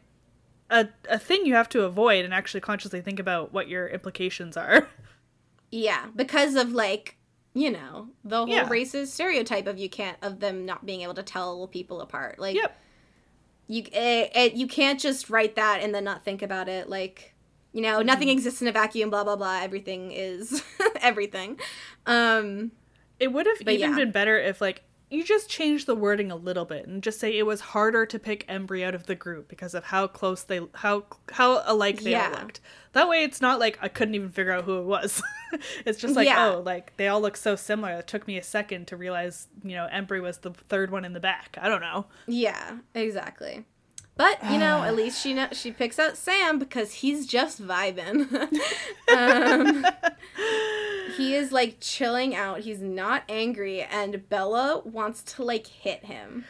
[0.69, 4.56] a a thing you have to avoid and actually consciously think about what your implications
[4.58, 4.88] are.
[5.71, 7.17] yeah because of like
[7.54, 8.67] you know the whole Yeah.
[8.69, 12.56] racist stereotype of you can't of them not being able to tell people apart like
[12.56, 12.78] yep.
[13.67, 17.34] You it, it, you can't just write that and then not think about it like
[17.73, 18.38] you know nothing Mm-hmm.
[18.38, 20.63] exists in a vacuum blah blah blah everything is
[21.01, 21.60] everything
[22.06, 22.71] um
[23.19, 23.95] It would have even yeah.
[23.95, 27.38] been better if like you just change the wording a little bit and just say
[27.38, 30.62] it was harder to pick Embry out of the group because of how close they
[30.74, 32.60] how how alike they all looked.
[32.94, 35.22] That way it's not like I couldn't even figure out who it was.
[35.86, 36.54] it's just like, Yeah.
[36.56, 37.94] oh, like they all look so similar.
[37.94, 41.13] It took me a second to realize, you know, Embry was the third one in
[41.13, 41.58] the back.
[41.62, 42.08] I don't know.
[42.28, 43.65] Yeah, exactly.
[44.18, 48.32] But you know, at least she know, she picks out Sam because he's just vibing.
[49.15, 49.86] um,
[51.17, 52.60] he is like chilling out.
[52.62, 56.45] He's not angry, and Bella wants to like hit him.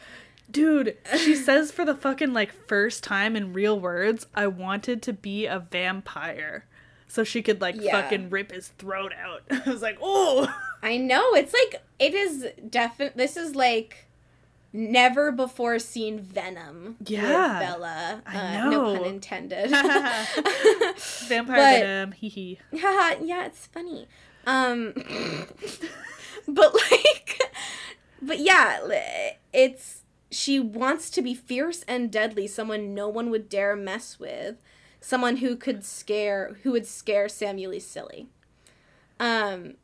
[0.50, 5.12] Dude, she says for the fucking like first time in real words, I wanted to
[5.12, 6.64] be a vampire.
[7.08, 8.00] so she could like Yeah.
[8.02, 9.42] fucking rip his throat out.
[9.66, 10.52] I was like, oh,
[10.82, 11.34] I know.
[11.34, 13.16] It's like it is definite.
[13.16, 14.06] This is like
[14.72, 16.96] never before seen Venom.
[17.06, 17.58] Yeah.
[17.60, 18.22] with Bella.
[18.26, 18.96] I Uh, No know.
[18.98, 19.70] pun intended.
[19.70, 22.58] vampire But- venom, hee hee.
[22.72, 24.06] Yeah, it's funny.
[24.46, 24.92] Um,
[26.48, 27.40] but like,
[28.22, 28.78] but yeah,
[29.52, 34.56] it's she wants to be fierce and deadly, someone no one would dare mess with,
[35.00, 38.28] someone who could scare, who would scare Sam Uley silly.
[39.18, 39.74] Um,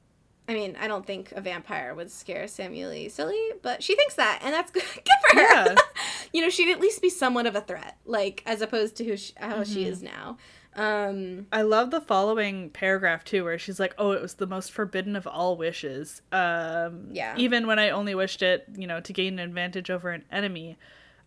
[0.48, 4.14] I mean, I don't think a vampire would scare Sam Uley silly, but she thinks
[4.16, 5.42] that, and that's good, good for her.
[5.42, 5.74] Yeah.
[6.32, 9.16] you know, she'd at least be somewhat of a threat, like as opposed to who
[9.16, 9.88] she, how she Mhm.
[9.88, 10.36] is now.
[10.74, 14.72] Um, I love the following paragraph too, where she's like, "Oh, it was the most
[14.72, 16.22] forbidden of all wishes.
[16.32, 17.34] Um, Yeah.
[17.36, 20.78] Even when I only wished it, you know, to gain an advantage over an enemy,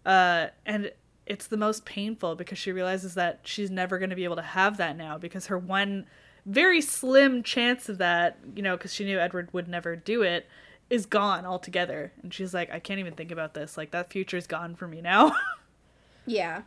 [0.05, 0.91] uh, and
[1.25, 4.41] it's the most painful because she realizes that she's never going to be able to
[4.41, 6.05] have that now because her one
[6.45, 10.47] very slim chance of that, you know, because she knew Edward would never do it,
[10.89, 12.13] is gone altogether.
[12.21, 13.77] And she's like, I can't even think about this.
[13.77, 15.35] Like that future's gone for me now.
[16.27, 16.61] yeah.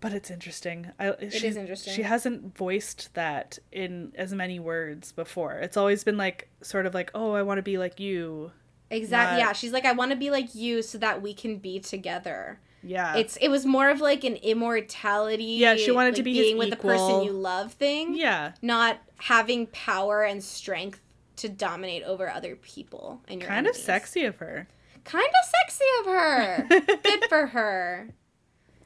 [0.00, 0.90] But it's interesting.
[1.00, 1.94] I, it is interesting.
[1.94, 5.54] She hasn't voiced that in as many words before.
[5.54, 8.52] It's always been like sort of like, "Oh, I want to be like you."
[8.90, 9.38] Exactly.
[9.42, 11.80] Not- Yeah, she's like, I want to be like you, so that we can be
[11.80, 12.60] together.
[12.82, 13.16] Yeah.
[13.16, 15.44] It's it was more of like an immortality.
[15.44, 18.14] Yeah, she wanted to like, be his being with the person you love thing.
[18.16, 21.00] yeah, not having power and strength
[21.36, 24.68] to dominate over other people and your kind of sexy of her.
[25.04, 26.66] Kind of sexy of her.
[27.02, 28.08] Good for her.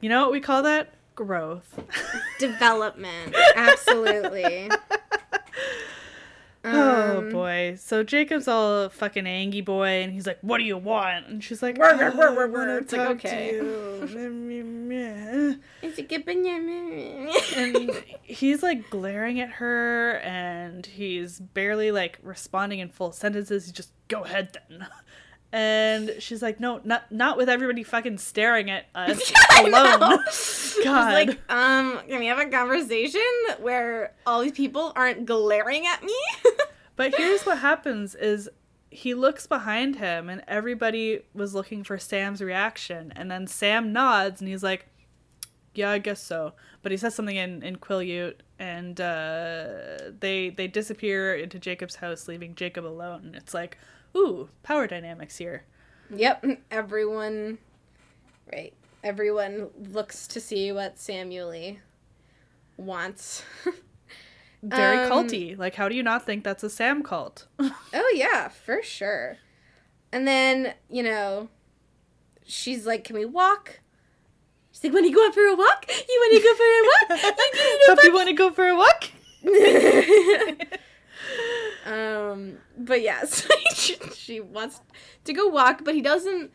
[0.01, 0.95] You know what we call that?
[1.27, 1.79] Growth.
[2.39, 3.35] Development.
[3.57, 4.71] Absolutely.
[6.65, 7.77] oh Um, boy.
[7.79, 11.63] So Jacob's all fucking angry boy and he's like, "What do you want?" And she's
[11.63, 13.53] like, Rrr, rrr, "Oh, rrr, I rrr, wanna rrr." It's like, okay.
[13.53, 13.61] you."
[15.83, 17.33] It's a good banana.
[17.57, 17.91] and
[18.23, 23.93] he's like glaring at her and he's barely like responding in full sentences he's just
[24.09, 24.87] go ahead then
[25.53, 30.19] and she's like no not not with everybody fucking staring at us I alone.
[30.85, 31.13] God.
[31.13, 33.21] like, um, can we have a conversation
[33.59, 36.17] where all these people aren't glaring at me?
[36.97, 38.49] but here's what happens is
[38.91, 44.41] he looks behind him and everybody was looking for sam's reaction and then sam nods
[44.41, 44.87] and he's like
[45.75, 50.67] yeah i guess so but he says something in in quileute and uh they they
[50.67, 53.79] disappear into jacob's house leaving jacob alone and it's like
[54.17, 55.65] ooh power dynamics here
[56.15, 57.59] yep, everyone,
[58.53, 58.73] right.
[59.03, 61.79] Everyone looks to see what Sam Uley
[62.77, 63.43] wants.
[64.63, 68.49] very Um, culty like how do you not think that's a sam cult oh, yeah,
[68.49, 69.39] for sure.
[70.13, 71.49] And then, you know,
[72.45, 73.81] she's like, can we walk?
[74.73, 75.87] She's like, want to go out for a walk?
[75.89, 76.83] You want to go for a
[77.95, 78.05] walk?
[78.05, 79.05] You want to go for a walk
[81.87, 81.93] um,
[82.79, 84.81] but yes, she, she wants
[85.25, 86.51] to go walk, but he doesn't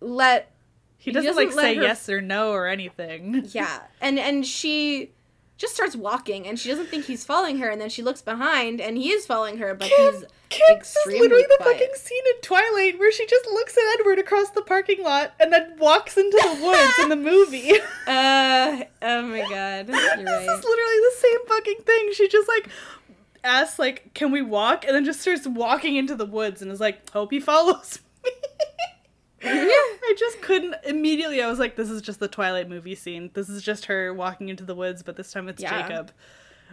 [0.00, 0.52] let.
[0.98, 4.44] he He doesn't, doesn't like say her- yes or no or anything Yeah, and and
[4.46, 5.12] she
[5.58, 8.78] just starts walking, and she doesn't think he's following her, and then she looks behind,
[8.80, 11.72] and he is following her, but he's Kim, this is extremely literally the quiet.
[11.78, 15.50] fucking scene in Twilight where she just looks at Edward across the parking lot and
[15.52, 17.72] then walks into the woods in the movie.
[18.06, 20.58] uh oh my god, you're this right.
[20.58, 22.10] is literally the same fucking thing.
[22.12, 22.68] She just like
[23.44, 26.80] asks like, "Can we walk?" and then just starts walking into the woods and is
[26.80, 28.30] like, "Hope he follows me."
[29.44, 31.42] I just couldn't immediately.
[31.42, 33.30] I was like, "This is just the Twilight movie scene.
[33.34, 35.82] This is just her walking into the woods, but this time it's Yeah.
[35.82, 36.12] Jacob."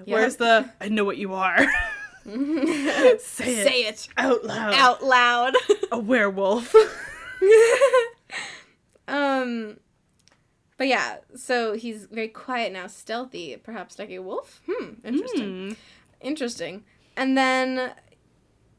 [0.06, 0.16] Yeah.
[0.16, 1.60] Where's the "I know what you are"?
[2.26, 3.20] Say it.
[3.20, 4.74] Say it out loud.
[4.76, 5.56] out loud.
[5.92, 6.74] A werewolf.
[9.08, 9.78] um,
[10.78, 14.62] but yeah, so he's very quiet now, stealthy, perhaps like a wolf.
[14.70, 15.68] Hmm, interesting.
[15.68, 15.74] Hmm.
[16.24, 16.84] Interesting.
[17.16, 17.92] And then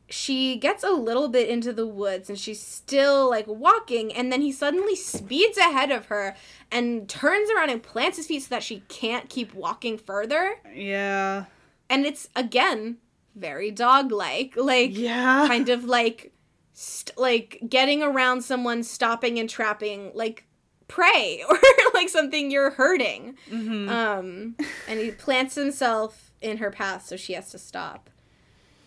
[0.09, 4.43] she gets a little bit into the woods and she's still like walking and then
[4.43, 6.37] he suddenly speeds ahead of her
[6.71, 10.57] and turns around and plants his feet so that she can't keep walking further.
[10.75, 11.45] Yeah.
[11.89, 12.99] And it's again
[13.35, 15.47] very dog-like, like Yeah.
[15.49, 16.33] kind of like
[16.75, 20.45] st- like getting around someone stopping and trapping like
[20.87, 21.59] prey or
[21.95, 23.37] like something you're hurting.
[23.51, 23.89] Mhm.
[23.89, 28.11] Um, and he plants himself in her path, so she has to stop.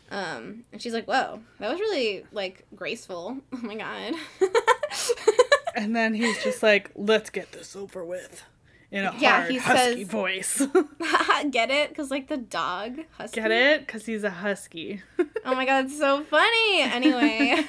[0.10, 3.38] Um, and she's like, "Whoa, that was really like graceful.
[3.54, 4.14] Oh my god."
[5.76, 8.44] and then he's just like, "Let's get this over with,"
[8.92, 10.62] in a Yeah, hard, he husky says- voice.
[11.52, 11.96] Get it?
[11.96, 13.42] Cause like the dog husky.
[13.42, 13.82] Get it?
[13.86, 15.02] Because he's a husky.
[15.46, 16.82] Oh my god, it's so funny.
[16.82, 17.64] Anyway,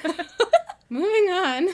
[0.89, 1.69] moving on.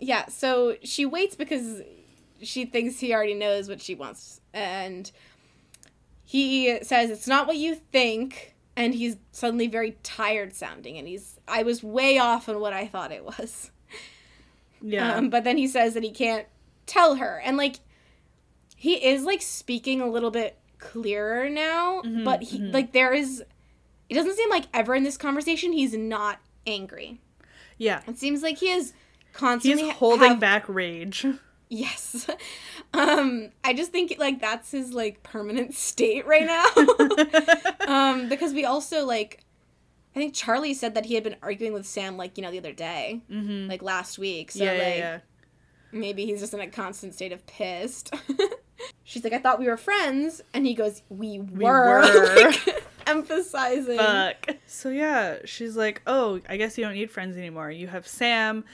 [0.00, 1.82] yeah, so she waits because
[2.42, 5.10] she thinks he already knows what she wants, and
[6.24, 11.38] he says it's not what you think and he's suddenly very tired sounding and he's
[11.46, 13.70] I was way off on what I thought it was.
[14.82, 15.14] Yeah.
[15.16, 16.46] Um, but then he says that he can't
[16.86, 17.40] tell her.
[17.44, 17.76] And like
[18.76, 22.72] he is like speaking a little bit clearer now, Mhm, but he mhm.
[22.74, 23.42] like there is
[24.08, 27.20] it doesn't seem like ever in this conversation he's not angry.
[27.78, 28.02] yeah.
[28.06, 28.92] It seems like he is
[29.32, 31.26] constantly He's holding have- back rage.
[31.68, 32.28] Yes.
[32.92, 36.64] Um I just think like that's his like permanent state right now.
[37.88, 39.40] um because we also like
[40.14, 42.58] I think Charlie said that he had been arguing with Sam like, you know, the
[42.58, 43.68] other day, mm-hmm.
[43.68, 44.52] like last week.
[44.52, 45.18] So yeah, like yeah, yeah.
[45.90, 48.14] maybe he's just in a constant state of pissed.
[49.02, 52.36] She's like, I thought we were friends, and he goes, We were, were.
[52.36, 53.98] like, emphasizing.
[53.98, 54.56] Fuck.
[54.66, 57.70] So yeah, she's like, "Oh, I guess you don't need friends anymore.
[57.70, 58.64] You have Sam."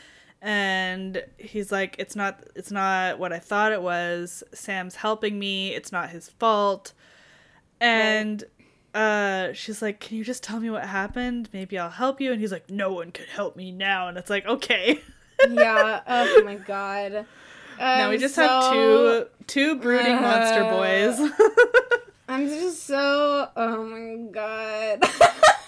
[0.42, 4.42] And he's like, "It's not it's not what I thought it was.
[4.54, 5.74] Sam's helping me.
[5.74, 6.92] It's not his fault."
[7.80, 8.42] And
[8.94, 11.48] uh she's like, "Can you just tell me what happened?
[11.52, 14.30] Maybe I'll help you." And he's like, "No one could help me now." And it's
[14.30, 15.00] like, "Okay."
[15.50, 16.00] yeah.
[16.06, 17.26] Oh my god.
[17.78, 21.30] now we just so- have two two brooding monster Uh, boys.
[22.28, 23.48] I'm just so.
[23.56, 25.02] Oh my god.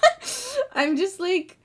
[0.75, 1.59] I'm just like.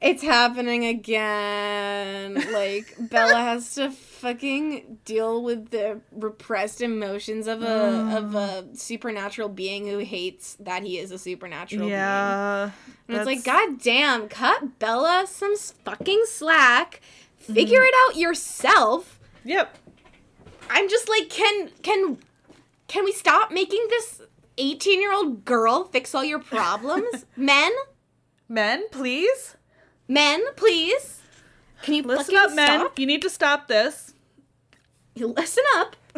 [0.00, 2.34] It's happening again.
[2.52, 9.48] Like, Bella has to fucking deal with the repressed emotions of a of a supernatural
[9.48, 11.90] being who hates that he is a supernatural being.
[11.92, 12.70] yeah.
[13.08, 17.00] And it's like, God damn, cut Bella some fucking slack.
[17.36, 17.86] Figure Mm-hmm.
[17.86, 19.18] it out yourself.
[19.44, 19.76] Yep.
[20.70, 22.18] I'm just like, can can
[22.88, 24.20] can we stop making this
[24.58, 27.24] 18 year old girl fix all your problems?
[27.36, 27.72] Men,
[28.48, 29.56] Men, please.
[30.08, 31.20] Men, please.
[31.82, 32.80] Can you Listen up, men.
[32.80, 32.98] stop?
[32.98, 34.14] You need to stop this.
[35.14, 35.94] You listen up.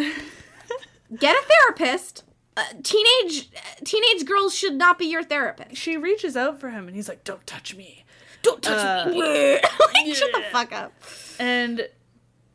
[1.18, 2.24] Get a therapist.
[2.56, 3.50] Uh, teenage
[3.84, 5.76] teenage girls should not be your therapist.
[5.76, 8.04] she reaches out for him and he's like, Don't touch me.
[8.42, 9.52] Don't touch Uh, me.
[9.54, 10.92] like, shut the fuck up.
[11.38, 11.88] And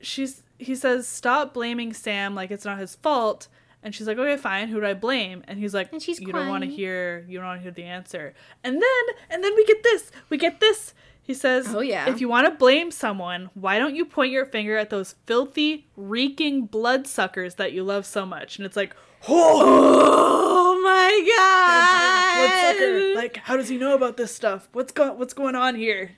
[0.02, 3.48] she's he says, Stop blaming Sam like it's not his fault.
[3.84, 5.44] And she's like, Okay, fine, who do I blame?
[5.48, 7.84] And he's like, And You don't want to hear you don't want to hear the
[7.84, 8.34] answer.
[8.64, 10.12] And then and then we get this.
[10.30, 10.94] We get this.
[11.26, 12.08] He says, Oh, yeah.
[12.08, 15.88] If you want to blame someone, why don't you point your finger at those filthy,
[15.98, 18.58] reeking bloodsuckers that you love so much?
[18.58, 18.96] And it's like,
[19.28, 21.22] Oh my
[22.74, 23.00] bloodsucker.
[23.00, 23.16] god!
[23.16, 24.70] Like, how does he know about this stuff?
[24.72, 26.12] What's going what's going on here?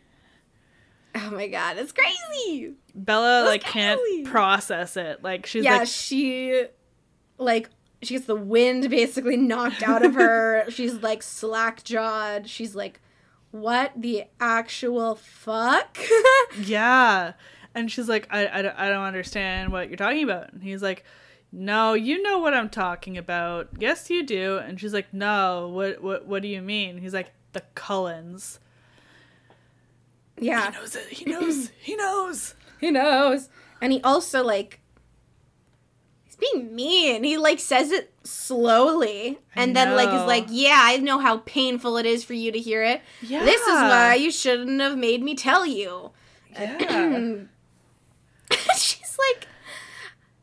[1.16, 2.74] oh my god, it's crazy.
[2.94, 5.24] Bella That's like can't process process it.
[5.24, 6.66] Like she's yeah, like she
[7.38, 7.70] like
[8.02, 10.66] she gets the wind basically knocked out of her.
[10.70, 12.48] She's like slack jawed.
[12.48, 13.02] She's like,
[13.62, 15.98] what the actual fuck?
[16.62, 17.34] yeah.
[17.76, 20.54] And she's like I, I, don't- I don't understand what you're talking about.
[20.54, 21.04] And he's like
[21.52, 23.70] no, you know what I'm talking about.
[23.80, 24.58] Yes, you do.
[24.58, 28.60] And she's like, "No, what what what do you mean?" He's like, "The Cullens."
[30.38, 31.08] yeah, He knows it.
[31.08, 31.70] He knows.
[31.82, 32.54] he knows.
[32.82, 33.50] He knows?
[33.82, 34.82] And he also like
[36.40, 37.24] being mean.
[37.24, 41.98] He like says it slowly and then like is like, "Yeah, I know how painful
[41.98, 43.02] it is for you to hear it.
[43.22, 43.44] Yeah.
[43.44, 46.12] This is why you shouldn't have made me tell you."
[46.52, 47.36] Yeah.
[48.76, 49.48] She's like,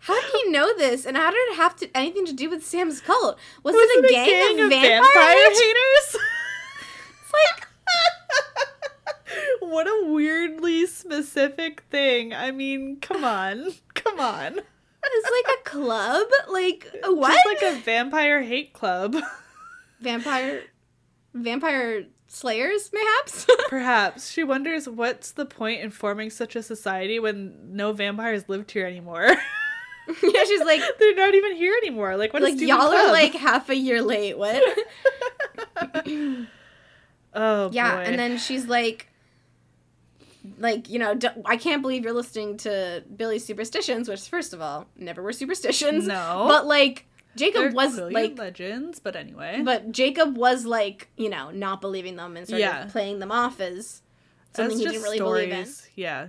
[0.05, 1.07] how did he know this?
[1.07, 3.39] And how did it have to anything to do with Sam's cult?
[3.63, 5.01] Was, Was it a gang, of, vampire,
[5.35, 5.59] haters?
[5.61, 6.17] haters?
[7.23, 7.69] It's like,
[9.71, 12.35] what a weirdly specific thing.
[12.35, 13.73] I mean, come on.
[13.95, 14.59] Come on.
[14.59, 16.27] it's like a club?
[16.49, 17.33] Like what?
[17.33, 19.17] Just like a vampire hate club.
[20.01, 20.63] vampire
[21.35, 23.47] vampire slayers, mayhaps?
[23.69, 24.31] Perhaps.
[24.31, 28.87] She wonders what's the point in forming such a society when no vampires lived here
[28.87, 29.29] anymore.
[30.23, 32.17] yeah, she's like They're not even here anymore.
[32.17, 34.37] Like, what like y'all are like half a year late.
[34.39, 34.63] What?
[37.35, 38.03] oh, yeah, boy.
[38.03, 39.09] and then she's like
[40.59, 44.87] like you know I can't believe you're listening to billy's superstitions which first of all
[44.97, 46.47] never were superstitions No.
[46.49, 49.63] but like They're jacob was like legends, but anyway.
[49.65, 52.85] but jacob was like you know not believing them and sort Yeah.
[52.85, 54.03] of playing them off as
[54.55, 55.49] something he didn't really stories.
[55.49, 56.29] believe in Yeah.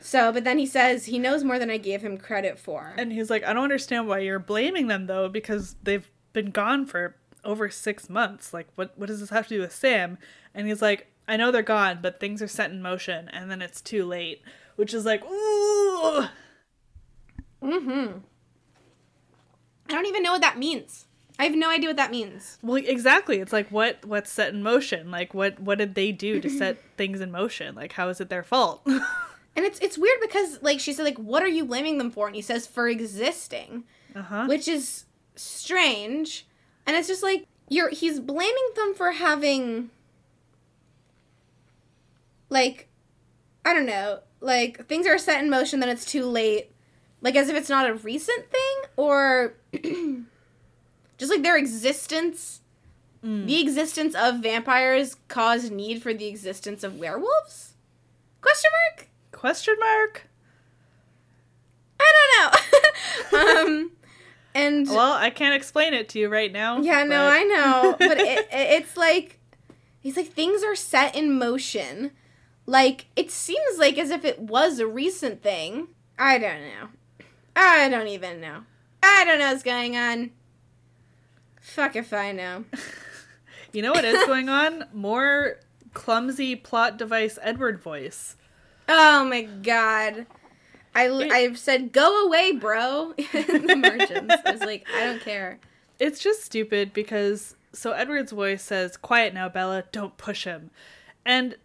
[0.00, 3.12] so but then he says he knows more than i gave him credit for And
[3.12, 7.16] he's like, I don't understand why you're blaming them though, because they've been gone for
[7.44, 8.52] over six months.
[8.52, 10.18] Like, what what does this have to do with Sam?
[10.54, 13.60] And he's like, I know they're gone, but things are set in motion, and then
[13.62, 14.42] it's too late.
[14.76, 16.26] Which is like, ooh.
[17.62, 18.18] mm-hmm
[19.88, 21.06] i don't even know what that means
[21.38, 23.38] i have no idea what that means Well, exactly.
[23.38, 25.10] It's like what what's set in motion?
[25.10, 27.74] Like what what did they do to set things in motion?
[27.74, 28.82] Like how is it their fault?
[28.86, 29.00] and
[29.56, 32.34] it's it's weird because like she said like what are you blaming them for and
[32.36, 34.46] he says for existing uh huh.
[34.46, 35.04] which is
[35.34, 36.46] strange.
[36.86, 39.90] And it's just like you're he's blaming them for having
[42.48, 42.88] like
[43.64, 46.72] I don't know, like things are set in motion then it's too late.
[47.20, 49.54] Like as if it's not a recent thing or
[51.18, 52.60] just like their existence
[53.24, 53.46] Mm.
[53.46, 57.72] the existence of vampires caused need for the existence of werewolves?
[58.40, 59.08] Question mark?
[59.32, 60.28] Question mark?
[61.98, 63.60] I don't know.
[63.62, 63.90] um
[64.54, 66.80] and Well, I can't explain it to you right now.
[66.80, 69.40] Yeah, no, I know, but it, it, it's like
[70.00, 72.12] he's like things are set in motion.
[72.66, 75.88] Like it seems like as if it was a recent thing.
[76.18, 76.88] I don't know.
[77.54, 78.64] I don't even know.
[79.02, 80.32] I don't know what's going on.
[81.60, 82.64] Fuck if I know.
[83.76, 84.86] You know what is going on?
[84.94, 85.58] More
[85.92, 88.36] clumsy plot device Edward voice.
[88.88, 90.24] Oh my god.
[90.94, 93.12] I, I've said go away, bro.
[93.34, 94.32] in the margins.
[94.46, 95.60] I was like, I don't care.
[95.98, 99.84] It's just stupid because so Edward's voice says, "Quiet now, Bella.
[99.92, 100.70] Don't push him."
[101.26, 101.56] And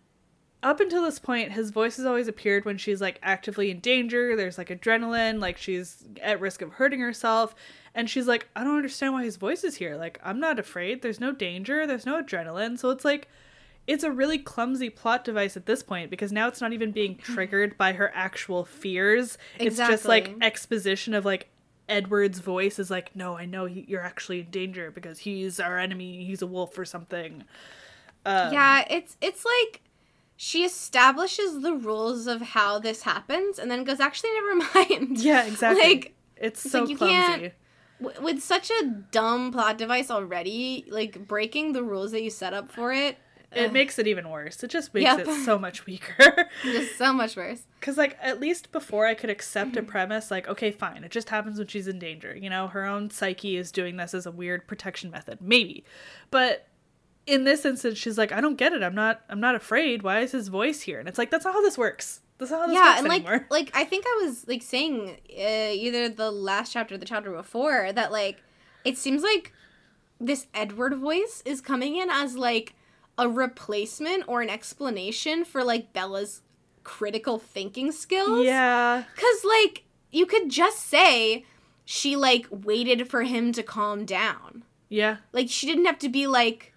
[0.63, 4.35] up until this point, his voice has always appeared when she's like actively in danger.
[4.35, 7.55] There's like adrenaline, like she's at risk of hurting herself.
[7.95, 9.97] And she's like, I don't understand why his voice is here.
[9.97, 11.01] Like, I'm not afraid.
[11.01, 11.85] There's no danger.
[11.85, 12.79] There's no adrenaline.
[12.79, 13.27] So it's like,
[13.87, 17.15] it's a really clumsy plot device at this point because now it's not even being
[17.23, 19.37] triggered by her actual fears.
[19.59, 19.67] Exactly.
[19.67, 21.49] It's just like exposition of like
[21.89, 25.77] Edward's voice is like, no, I know he, you're actually in danger because he's our
[25.77, 26.23] enemy.
[26.23, 27.43] He's a wolf or something.
[28.25, 29.81] Um, yeah, it's it's like
[30.43, 35.19] she establishes the rules of how this happens and then goes, actually, never mind.
[35.19, 35.83] Yeah, exactly.
[35.83, 37.15] Like, it's, so like you clumsy.
[37.15, 37.53] can't-
[38.01, 42.55] w- with such a dumb plot device already, like breaking the rules that you set
[42.55, 43.17] up for it,
[43.51, 44.63] It ugh, makes it even worse.
[44.63, 45.19] It just makes Yep.
[45.27, 46.47] it so much weaker.
[46.63, 47.61] just so much worse.
[47.79, 49.79] Because, like, at least before I could accept Mm-hmm.
[49.79, 52.35] a premise, like, okay, fine, it just happens when she's in danger.
[52.35, 55.37] You know, her own psyche is doing this as a weird protection method.
[55.39, 55.83] Maybe.
[56.31, 56.65] But
[57.27, 58.83] in this instance, she's like, I don't get it.
[58.83, 60.03] I'm not, I'm not afraid.
[60.03, 60.99] Why is his voice here?
[60.99, 62.21] And it's like, that's not how this works.
[62.37, 62.83] That's not how this works.
[62.85, 63.47] yeah, works and like anymore.
[63.51, 67.31] like I think I was like saying uh, either the last chapter or the chapter
[67.31, 68.41] before that like
[68.83, 69.53] it seems like
[70.19, 72.73] this Edward voice is coming in as like
[73.17, 76.41] a replacement or an explanation for like Bella's
[76.83, 78.43] critical thinking skills.
[78.43, 79.03] yeah.
[79.15, 81.45] Cuz like you could just say
[81.85, 84.63] she like waited for him to calm down.
[84.89, 85.17] Yeah.
[85.31, 86.70] Like she didn't have to be like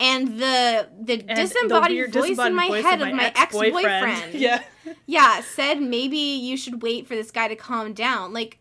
[0.00, 3.86] and the the And disembodied the voice disembodied in my voice head of my ex-boyfriend.
[3.86, 4.62] ex-boyfriend yeah.
[5.06, 8.32] yeah, said maybe you should wait for this guy to calm down.
[8.32, 8.58] Like,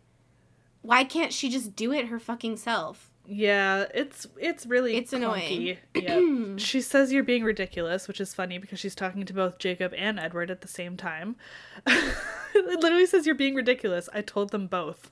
[0.81, 3.09] why can't she just do it her fucking self?
[3.25, 5.77] Yeah, it's it's really It's annoying.
[5.95, 6.21] Yeah.
[6.57, 10.19] she says you're being ridiculous, which is funny because she's talking to both Jacob and
[10.19, 11.37] Edward at the same time.
[11.87, 14.09] it literally says you're being ridiculous.
[14.13, 15.09] I told them both.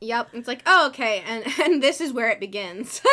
[0.00, 3.00] Yep, it's like, oh, okay, and and this is where it begins.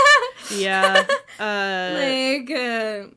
[0.53, 1.05] Yeah.
[1.39, 3.07] Uh like, uh,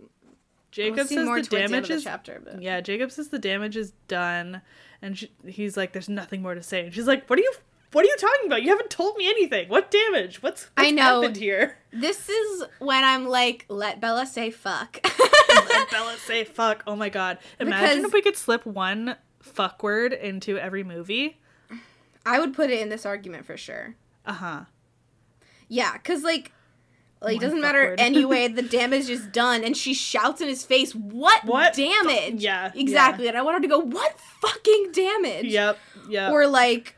[0.71, 3.39] Jacob we'll says more the the damage the is chapter, but Yeah, Jacob says the
[3.39, 4.63] damage is done
[5.03, 6.85] and she, he's like there's nothing more to say.
[6.85, 7.53] And she's like, "What are you
[7.93, 8.63] what are you talking about?
[8.63, 9.69] You haven't told me anything.
[9.69, 10.43] What damage?
[10.43, 11.21] What's, what's I know.
[11.21, 15.01] happened here?" this is when I'm like, let Bella say fuck.
[15.69, 16.85] Let Bella say fuck.
[16.87, 17.39] Oh my god.
[17.59, 21.39] Imagine Because- if we could slip one fuck word into every movie.
[22.27, 23.95] I would put it in this argument for sure.
[24.27, 24.63] Uh-huh.
[25.69, 26.53] Yeah, because like,
[27.21, 28.01] like One doesn't matter word.
[28.01, 28.49] anyway.
[28.57, 32.73] The damage is done, and she shouts in his face, "What, What fu- damage?" yeah,
[32.75, 33.29] exactly.
[33.29, 35.79] And I want her to go, "What fucking damage?" Yep.
[36.09, 36.33] Yep.
[36.33, 36.95] Or like,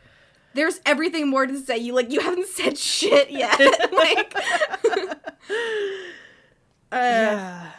[0.54, 1.78] there's everything more to say.
[1.78, 3.58] You like, you haven't said shit yet.
[3.92, 4.34] like,
[6.90, 7.70] uh, yeah.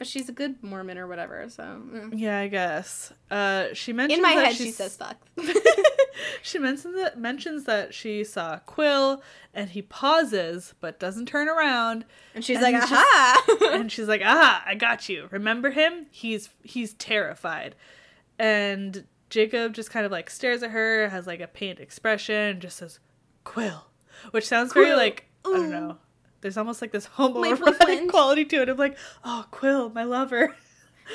[0.00, 1.46] But she's a good Mormon or whatever.
[1.50, 1.62] So
[1.94, 2.08] eh.
[2.16, 3.12] Yeah, I guess.
[3.30, 5.16] Uh she mentions in my that head, she says fuck.
[6.42, 9.22] she mentions that mentions that she saw Quill
[9.54, 13.44] and he pauses but doesn't turn around And she's And like, just- aha.
[13.72, 15.28] and she's like, "Ah, I got you.
[15.30, 16.06] Remember him?
[16.10, 17.74] He's he's terrified."
[18.38, 22.60] And Jacob just kind of like stares at her, has like a pained expression, and
[22.60, 22.98] just says,
[23.44, 23.86] "Quill,"
[24.30, 24.96] which sounds very Quill.
[24.96, 25.98] like I don't know.
[26.40, 28.68] There's almost like this homoerotic quality to it.
[28.68, 30.54] of like, "Oh, Quill, my lover,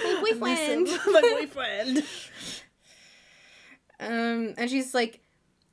[0.04, 0.88] My boyfriend.
[1.08, 2.04] my boyfriend."
[4.00, 5.22] Um, and she's like,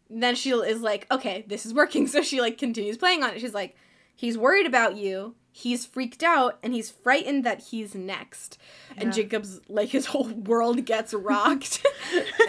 [0.09, 2.07] then she is like, okay, this is working.
[2.07, 3.40] So she like continues playing on it.
[3.40, 3.76] She's like,
[4.14, 5.34] he's worried about you.
[5.50, 8.59] He's freaked out and he's frightened that he's next.
[8.96, 11.84] And Jacob's like, his whole world gets rocked.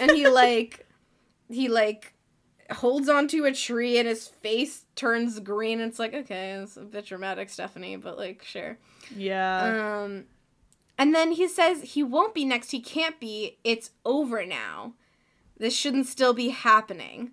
[0.00, 0.86] and he like,
[1.48, 2.13] he like
[2.70, 5.80] holds onto a tree and his face turns green.
[5.80, 8.78] It's like, okay, it's a bit dramatic, Stephenie, but like, sure.
[9.14, 10.02] Yeah.
[10.02, 10.24] Um,
[10.98, 12.70] and then he says he won't be next.
[12.70, 13.58] He can't be.
[13.64, 14.94] It's over now.
[15.58, 17.32] This shouldn't still be happening.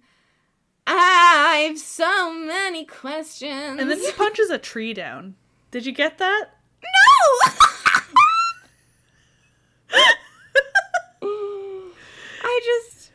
[0.87, 3.79] I I've so many questions.
[3.79, 5.35] And then he punches a tree down.
[5.69, 6.49] Did you get that?
[6.83, 7.51] no.
[12.43, 13.11] I just.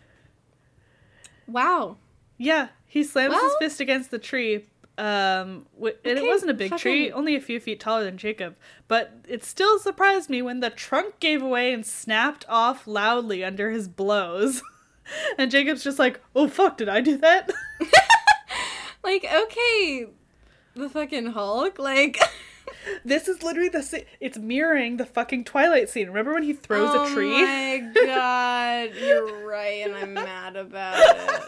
[1.46, 1.96] Wow.
[2.39, 4.64] Yeah, he slams his fist against the tree.
[4.99, 8.57] Um, wi- and it wasn't a big tree, only a few feet taller than Jacob.
[8.89, 13.70] But it still surprised me when the trunk gave away and snapped off loudly under
[13.70, 14.62] his blows.
[15.39, 17.51] and Jacob's just like, "Oh fuck, did I do that?"
[19.05, 20.07] Like, okay,
[20.74, 21.78] the fucking Hulk.
[21.78, 22.18] Like,
[23.05, 26.09] this is literally the sa- it's mirroring the fucking Twilight scene.
[26.09, 27.32] Remember when he throws oh a tree?
[27.32, 31.43] Oh my god, you're right, and I'm mad about it.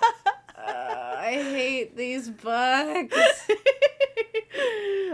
[0.68, 3.16] I hate these books.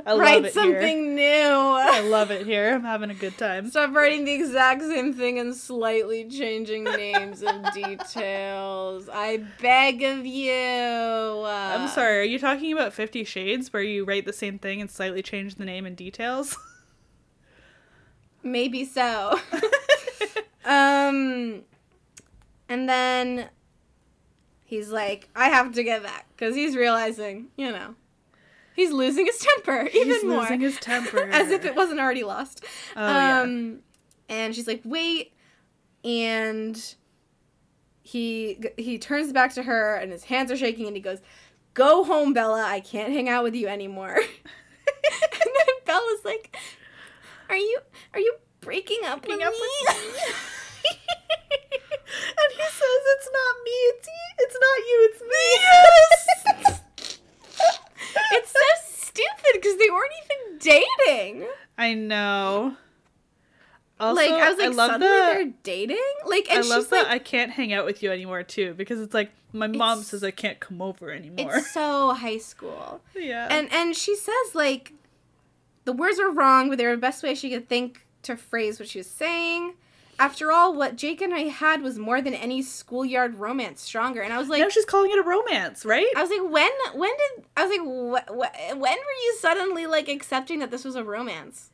[0.06, 1.50] I love Write it something here.
[1.50, 2.74] I love it here.
[2.74, 3.70] I'm having a good time.
[3.70, 9.08] Stop writing the exact same thing and slightly changing names and details.
[9.10, 11.44] I beg of you.
[11.46, 14.90] I'm sorry, are you talking about Fifty Shades where you write the same thing and
[14.90, 16.58] slightly change the name and details?
[18.42, 19.40] Maybe so.
[20.66, 21.62] um,
[22.68, 23.48] and then
[24.64, 27.94] he's like, I have to get back because he's realizing, you know,
[28.74, 30.40] he's losing his temper even He's more.
[30.40, 31.20] losing his temper.
[31.32, 32.64] As if it wasn't already lost.
[32.96, 33.40] Oh, yeah.
[33.42, 33.80] um,
[34.28, 35.32] and she's like, wait.
[36.04, 36.94] And
[38.02, 41.20] he he turns back to her and his hands are shaking and he goes,
[41.72, 42.62] Go home, Bella.
[42.62, 44.14] I can't hang out with you anymore.
[44.16, 44.24] and
[45.56, 46.54] then Bella's like,
[47.48, 47.78] Are you
[48.12, 50.30] are you breaking up Breaking with up me?
[52.28, 53.78] and he says, "It's not me.
[53.92, 54.28] It's you.
[54.38, 54.96] It's not you.
[55.10, 56.80] It's me." Yes.
[58.32, 58.68] it's so
[59.04, 61.48] stupid because they weren't even dating.
[61.78, 62.76] I know.
[64.00, 65.34] Also, like I was like, love suddenly that.
[65.34, 65.96] they're dating.
[66.26, 68.74] Like, I and love she's that like, I can't hang out with you anymore too
[68.74, 71.56] because it's like my mom says I can't come over anymore.
[71.56, 73.00] it's so high school.
[73.16, 73.46] yeah.
[73.50, 74.94] and and she says like
[75.84, 78.80] the words were wrong but they were the best way she could think to phrase
[78.80, 79.74] what she was saying
[80.18, 84.20] after all what jake and i had was more than any schoolyard romance stronger.
[84.20, 86.06] And i was like now she's calling it a romance, right?
[86.16, 89.86] i was like when when did i was like wh- wh- when were you suddenly
[89.86, 91.70] like accepting that this was a romance?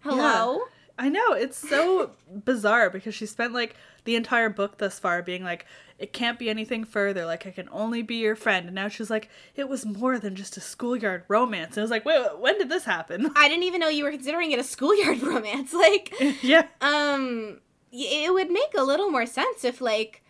[0.00, 0.60] Hello?
[0.98, 1.32] I know.
[1.32, 2.10] It's so
[2.44, 5.66] bizarre because she spent like the entire book thus far being like,
[6.00, 7.24] it can't be anything further.
[7.26, 10.34] Like I can only be your friend, and now she's like, it was more than
[10.34, 11.76] just a schoolyard romance.
[11.76, 13.30] And I was like, wait, when did this happen?
[13.36, 17.60] i didn't even know you were considering it a schoolyard romance like yeah, um
[17.92, 20.22] it would make a little more sense if like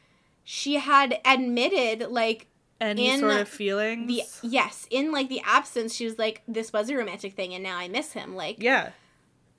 [0.45, 2.47] she had admitted like
[2.81, 4.07] any In sort of feelings.
[4.09, 7.63] the yes in like the absence she was like this was a romantic thing and
[7.63, 8.91] now i miss him like yeah,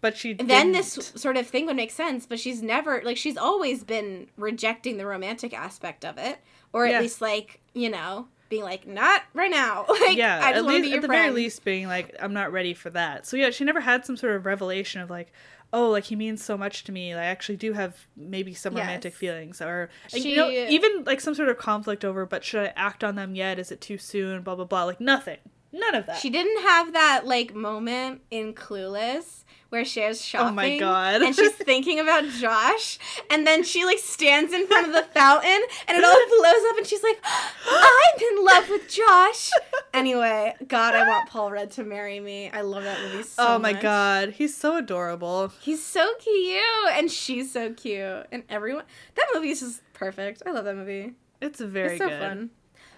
[0.01, 3.37] but she then this sort of thing would make sense but she's never like she's
[3.37, 6.39] always been rejecting the romantic aspect of it
[6.73, 6.99] or at Yeah.
[7.01, 11.01] least like you know being like not right now like yeah, i at least at
[11.01, 13.25] the friend very least being like, I'm not ready for that.
[13.25, 15.31] So yeah, she never had some sort of revelation of like,
[15.71, 17.13] oh, like he means so much to me.
[17.13, 19.19] I actually do have maybe some romantic Yes.
[19.19, 22.25] feelings, or and, you know, even like some sort of conflict over.
[22.25, 23.57] But should I act on them yet?
[23.57, 24.41] Is it too soon?
[24.41, 24.83] Blah blah blah.
[24.83, 25.37] Like nothing.
[25.71, 26.17] None of that.
[26.17, 29.40] she didn't have that like moment in clueless
[29.71, 31.21] where she's shopping Oh my God.
[31.21, 32.99] and she's thinking about josh
[33.29, 36.77] and then she like stands in front of the fountain and it all blows up
[36.77, 37.19] and she's like
[37.69, 39.49] i'm in love with josh
[39.93, 43.49] anyway god i want paul rudd to marry me i love that movie so much.
[43.49, 43.81] oh my much.
[43.81, 45.51] god, he's so adorable.
[45.61, 46.61] he's so cute
[46.91, 48.83] and she's so cute and everyone
[49.15, 52.19] that movie is just perfect i love that movie It's very it's so good.
[52.19, 52.49] fun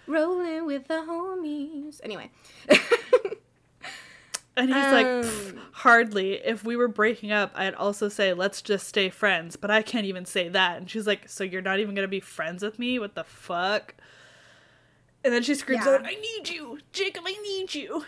[0.07, 2.29] rolling with the homies anyway
[4.55, 6.33] And he's like, Um, "Pff, hardly.
[6.35, 9.55] If we were breaking up, I'd also say, let's just stay friends.
[9.55, 10.77] But I can't even say that.
[10.77, 12.99] And she's like, so you're not even going to be friends with me?
[12.99, 13.95] What the fuck?
[15.23, 15.93] And then she screams Yeah.
[15.95, 16.79] out, I need you.
[16.91, 18.05] Jacob, I need you.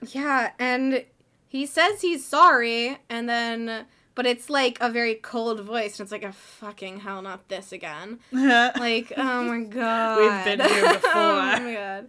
[0.00, 1.04] Yeah, and
[1.46, 3.84] he says he's sorry, and then,
[4.16, 7.70] but it's like a very cold voice, and it's like a fucking hell, not this
[7.70, 8.18] again.
[8.32, 11.12] Like, oh my god, We've been here before.
[11.14, 12.08] oh my god.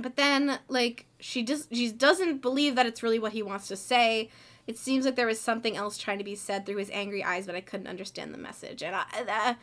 [0.00, 3.76] But then, like, she just she doesn't believe that it's really what he wants to
[3.76, 4.28] say.
[4.66, 7.46] It seems like there was something else trying to be said through his angry eyes,
[7.46, 8.82] but I couldn't understand the message.
[8.82, 9.54] And I, uh,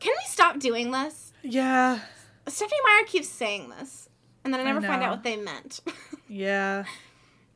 [0.00, 1.32] can we stop doing this?
[1.42, 2.00] yeah.
[2.46, 4.08] Stephenie Meyer keeps saying this,
[4.42, 5.80] and then I I never find out what they meant.
[6.30, 6.84] Yeah.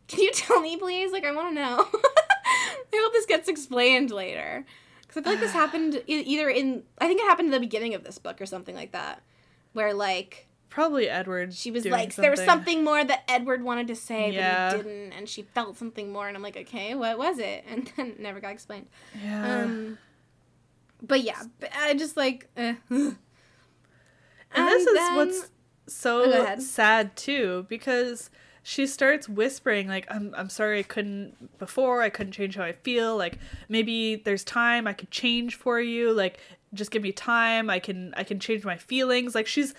[0.09, 1.13] Can you tell me, please?
[1.13, 1.87] Like, I want to know.
[1.95, 4.65] I hope this gets explained later.
[5.03, 7.95] Because I feel like this happened either in, I think it happened in the beginning
[7.95, 9.23] of this book or something like that.
[9.75, 11.53] Where, like, Probably Edward.
[11.53, 14.71] she was like, there was something more that Edward wanted to say, Yeah.
[14.71, 15.13] but he didn't.
[15.13, 16.29] And she felt something more.
[16.29, 17.65] And I'm like, okay, what was it?
[17.71, 18.87] And then never got explained.
[19.23, 19.65] Yeah.
[19.65, 19.99] Um,
[21.03, 21.43] but yeah,
[21.79, 22.75] I just like, eh.
[22.91, 23.17] and
[24.55, 25.51] this is then- what's
[25.87, 28.31] so Oh, sad too because
[28.63, 32.73] she starts whispering like I'm I'm sorry I couldn't before I couldn't change how I
[32.73, 36.39] feel like maybe there's time I could change for you like
[36.73, 39.75] just give me time I can I can change my feelings like she's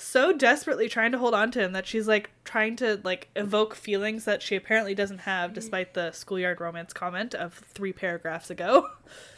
[0.00, 3.74] so desperately trying to hold on to him that she's like trying to like evoke
[3.74, 5.54] feelings that she apparently doesn't have mm-hmm.
[5.54, 8.88] despite the schoolyard romance comment of 3 paragraphs ago.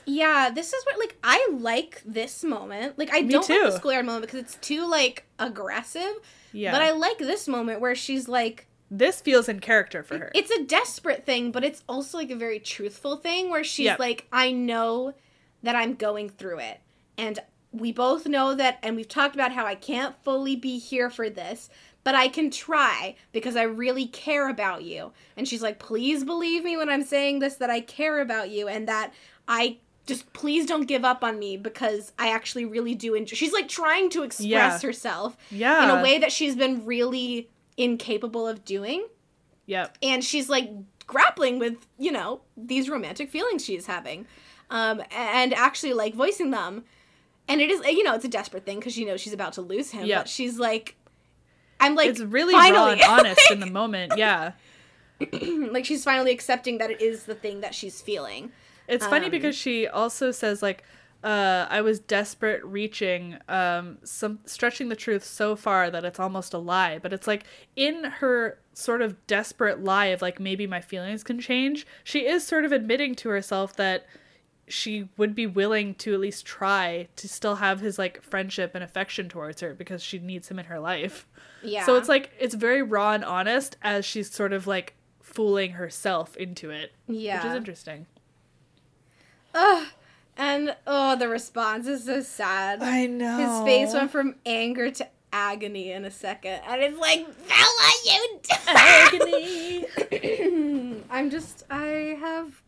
[0.06, 2.98] Yeah, this is what like I like this moment.
[2.98, 6.14] Like I Me don't like the schoolyard moment because it's too like aggressive.
[6.52, 6.72] Yeah.
[6.72, 10.32] But I like this moment where she's like this feels in character for her.
[10.34, 13.98] it's a desperate thing, but it's also like a very truthful thing where she's Yep.
[14.00, 15.14] like, I know
[15.62, 16.80] that I'm going through it.
[17.16, 17.38] And
[17.72, 21.30] we both know that, and we've talked about how I can't fully be here for
[21.30, 21.70] this,
[22.02, 25.12] but I can try because I really care about you.
[25.36, 28.66] And she's like, please believe me when I'm saying this that I care about you
[28.68, 29.12] and that
[29.46, 33.36] I just please don't give up on me because I actually really do enjoy.
[33.36, 34.78] She's like trying to express Yeah.
[34.80, 35.84] herself yeah.
[35.84, 39.06] in a way that she's been really incapable of doing
[39.66, 39.96] Yep.
[40.02, 40.70] and she's like
[41.06, 44.26] grappling with you know these romantic feelings she's having
[44.70, 46.84] um and actually like voicing them
[47.50, 49.60] and it is you know it's a desperate thing because she knows she's about to
[49.62, 50.20] lose him Yep.
[50.20, 50.96] but she's like
[51.80, 54.14] i'm like it's really raw finally and honest in the moment.
[54.16, 54.52] Yeah.
[55.70, 58.50] like she's finally accepting that it is the thing that she's feeling
[58.88, 60.82] It's funny Um, because she also says like
[61.22, 66.54] uh, I was desperate reaching um, some stretching the truth so far that it's almost
[66.54, 66.98] a lie.
[66.98, 67.44] But it's like
[67.76, 72.46] in her sort of desperate lie of like maybe my feelings can change, she is
[72.46, 74.06] sort of admitting to herself that
[74.70, 78.84] she would be willing to at least try to still have his like friendship and
[78.84, 81.26] affection towards her because she needs him in her life.
[81.62, 85.72] yeah So it's like it's very raw and honest as she's sort of like fooling
[85.72, 87.38] herself into it, Yeah.
[87.42, 88.06] which is interesting.
[89.54, 89.86] Ugh.
[90.36, 93.36] and oh the response is so sad I know.
[93.36, 98.40] his face went from anger to agony in a second and it's like bella you
[98.68, 99.86] agony.
[101.10, 102.62] I'm just I have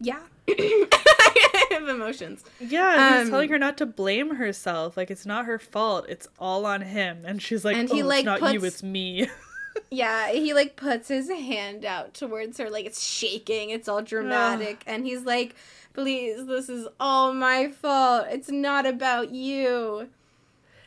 [0.00, 0.20] yeah.
[0.48, 2.44] I have emotions.
[2.60, 4.96] Yeah, he's Um, telling her not to blame herself.
[4.96, 6.06] Like it's not her fault.
[6.08, 7.22] It's all on him.
[7.24, 8.60] And she's like, And "Oh, he, like, it's not you.
[8.60, 9.28] puts- It's me."
[9.90, 14.82] Yeah, he like puts his hand out towards her like it's shaking, it's all dramatic
[14.86, 15.54] and he's like,
[15.92, 18.26] "Please, this is all my fault.
[18.30, 20.08] It's not about you."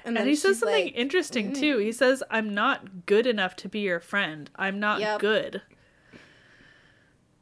[0.04, 1.78] and then he says something like, interesting "Mm." too.
[1.78, 4.50] He says, "I'm not good enough to be your friend.
[4.56, 5.20] I'm not Yep.
[5.20, 5.62] good."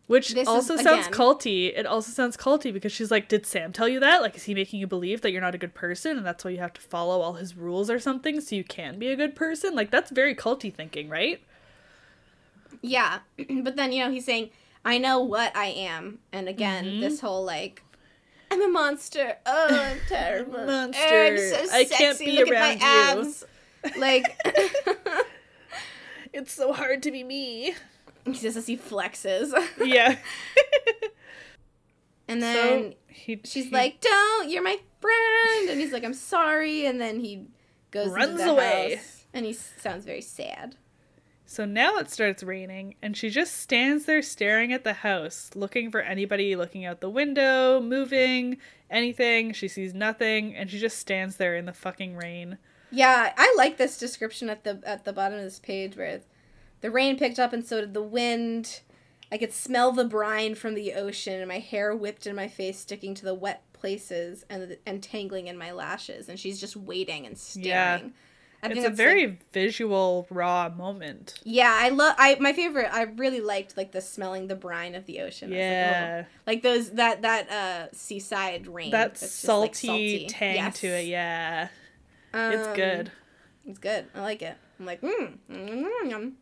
[0.08, 1.78] Which This is- also sounds again- culty.
[1.78, 4.22] It also sounds culty because she's like, "Did Sam tell you that?
[4.22, 6.52] Like, is he making you believe that you're not a good person, and that's why
[6.52, 9.36] you have to follow all his rules or something so you can be a good
[9.36, 11.42] person?" Like, that's very culty thinking, right?
[12.82, 13.20] Yeah.
[13.64, 14.52] but then, you know, he's saying,
[14.86, 16.20] I know what I am.
[16.32, 17.00] And again, Mhm.
[17.02, 17.84] this whole like,
[18.50, 19.36] I'm a monster.
[19.46, 20.66] Oh, I'm terrible.
[20.66, 21.02] Monster.
[21.04, 23.44] Oh, I'm so I can't be Look around at you." my abs.
[23.98, 24.40] Like,
[26.34, 27.74] It's so hard to be me.
[28.34, 29.52] he says as he flexes.
[29.84, 30.18] yeah.
[32.30, 35.70] And then so he, she's he like, Don't, you're my friend.
[35.70, 36.86] And he's like, I'm sorry.
[36.86, 37.46] And then he
[37.92, 38.96] goes Runs away.
[38.96, 39.26] house.
[39.34, 40.76] And he sounds very sad.
[41.50, 45.90] So now it starts raining, and she just stands there staring at the house, looking
[45.90, 48.58] for anybody looking out the window, moving,
[48.90, 49.54] anything.
[49.54, 52.58] She sees nothing, and she just stands there in the fucking rain.
[52.92, 56.20] Yeah, I like this description at the at the bottom of this page where
[56.82, 58.82] the rain picked up and so did the wind.
[59.32, 62.80] I could smell the brine from the ocean and my hair whipped in my face
[62.80, 67.26] sticking to the wet places and and tangling in my lashes and she's just waiting
[67.26, 67.98] and Yeah.
[67.98, 68.14] staring.
[68.64, 71.36] I it's a very like- visual, raw moment.
[71.44, 75.06] Yeah, I love I my favorite I really liked like the smelling the brine of
[75.06, 75.50] the ocean.
[75.50, 75.70] Was like, oh.
[75.70, 76.26] Yeah.
[76.48, 78.92] Like those that that uh seaside rain.
[78.92, 80.28] that that's just, salty, like, salty.
[80.28, 80.80] tang Yes.
[80.80, 81.68] to it, yeah.
[82.34, 83.12] it's Um, good.
[83.68, 84.06] It's good.
[84.16, 84.56] I like it.
[84.80, 86.38] I'm like, mm, mm, mm, yum.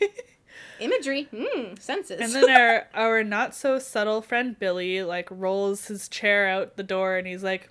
[0.80, 2.20] Imagery, mm, senses.
[2.20, 6.82] And then our our not so subtle friend Billy like rolls his chair out the
[6.82, 7.68] door and he's like,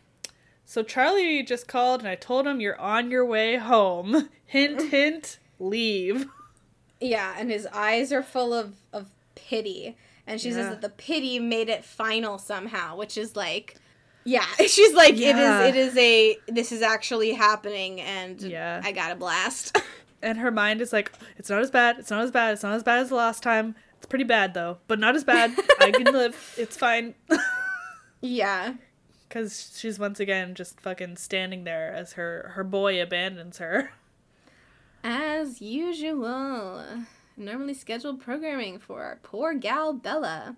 [0.65, 4.29] "So Charlie just called and I told him you're on your way home.
[4.45, 6.27] Hint, hint, leave."
[7.01, 10.55] yeah, and his eyes are full of of pity, and she Yeah.
[10.55, 13.75] says that the pity made it final somehow, which is like,
[14.23, 15.63] yeah, she's like, Yeah.
[15.65, 18.79] it is, it is a, this is actually happening, and Yeah.
[18.81, 19.77] I got a blast.
[20.24, 21.99] And her mind is like, "It's not as bad.
[21.99, 22.53] It's not as bad.
[22.53, 23.76] It's not as bad as the last time.
[23.97, 25.53] It's pretty bad though, but not as bad.
[25.80, 26.55] I can live.
[26.57, 27.13] It's fine."
[28.21, 28.74] yeah,
[29.30, 33.91] Cuz she's once again just fucking standing there as her her boy abandons her.
[35.03, 36.84] as usual.
[37.36, 40.55] Normally scheduled programming for our poor gal Bella.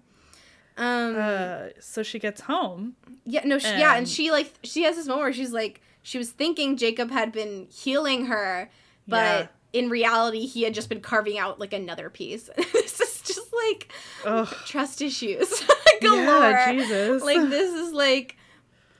[0.77, 2.95] Um, Uh, so she gets home.
[3.25, 5.81] Yeah, no, she, yeah, and And- she like she has this moment where she's like
[6.01, 8.69] she was thinking Jacob had been healing her
[9.07, 9.47] but Yeah.
[9.75, 12.49] In reality, he had just been carving out like another piece.
[12.73, 13.91] this is just like
[14.25, 14.47] Ugh.
[14.65, 15.63] trust issues
[16.01, 16.23] galore.
[16.51, 17.21] Yeah, Jesus.
[17.23, 18.37] Like this is like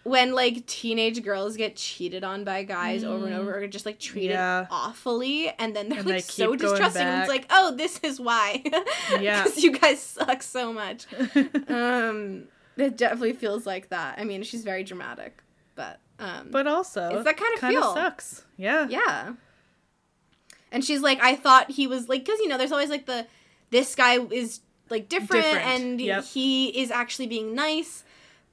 [0.04, 4.00] when like teenage girls get cheated on by guys over and over or just like
[4.00, 4.68] treated Yeah.
[4.70, 8.20] awfully and then they're And like they so distrusting and it's like oh this is
[8.20, 8.62] why
[9.20, 9.44] Yeah.
[9.44, 11.08] because you guys suck so much
[11.68, 12.44] um
[12.78, 15.42] it definitely feels like that i mean she's very dramatic
[15.74, 17.94] but um but also, It's that kind of kinda feel.
[17.96, 18.46] sucks.
[18.58, 18.88] Yeah.
[18.88, 19.34] yeah
[20.72, 23.26] and she's like i thought he was like because you know there's always like the
[23.72, 26.24] this guy is like different, Different, and yep.
[26.24, 28.04] he is actually being nice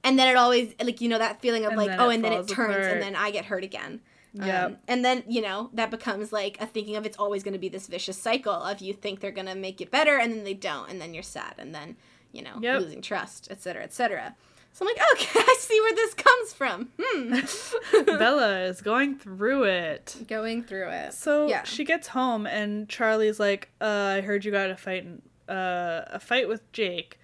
[0.03, 2.33] and then it always like you know that feeling of And like oh and then
[2.33, 2.93] it turns apart.
[2.93, 4.01] and then i get hurt again
[4.33, 4.65] Yeah.
[4.67, 7.59] Um, and then you know that becomes like a thinking of it's always going to
[7.61, 10.45] be this vicious cycle of you think they're going to make it better and then
[10.45, 11.97] they don't and then you're sad and then
[12.33, 12.81] you know Yep.
[12.81, 14.35] losing trust etc etc
[14.73, 19.65] so i'm like okay i see where this comes from hmm Bella is going through
[19.65, 20.17] it.
[20.29, 21.63] going through it So Yeah.
[21.65, 25.07] she gets home and Charlie's like, uh, "I heard you got a fight,
[25.49, 27.19] uh, a fight with Jake,"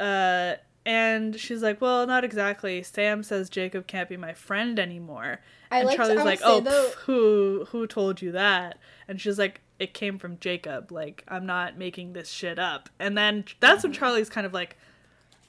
[0.00, 0.54] uh,
[0.86, 2.82] and she's like, "Well, not exactly.
[2.82, 6.40] Sam says Jacob can't be my friend anymore." I and like to- Charlie's will like,
[6.44, 8.78] "Oh, though- pff, who who told you that?"
[9.08, 10.92] And she's like, "It came from Jacob.
[10.92, 14.76] Like, I'm not making this shit up." And then that's when Charlie's kind of like,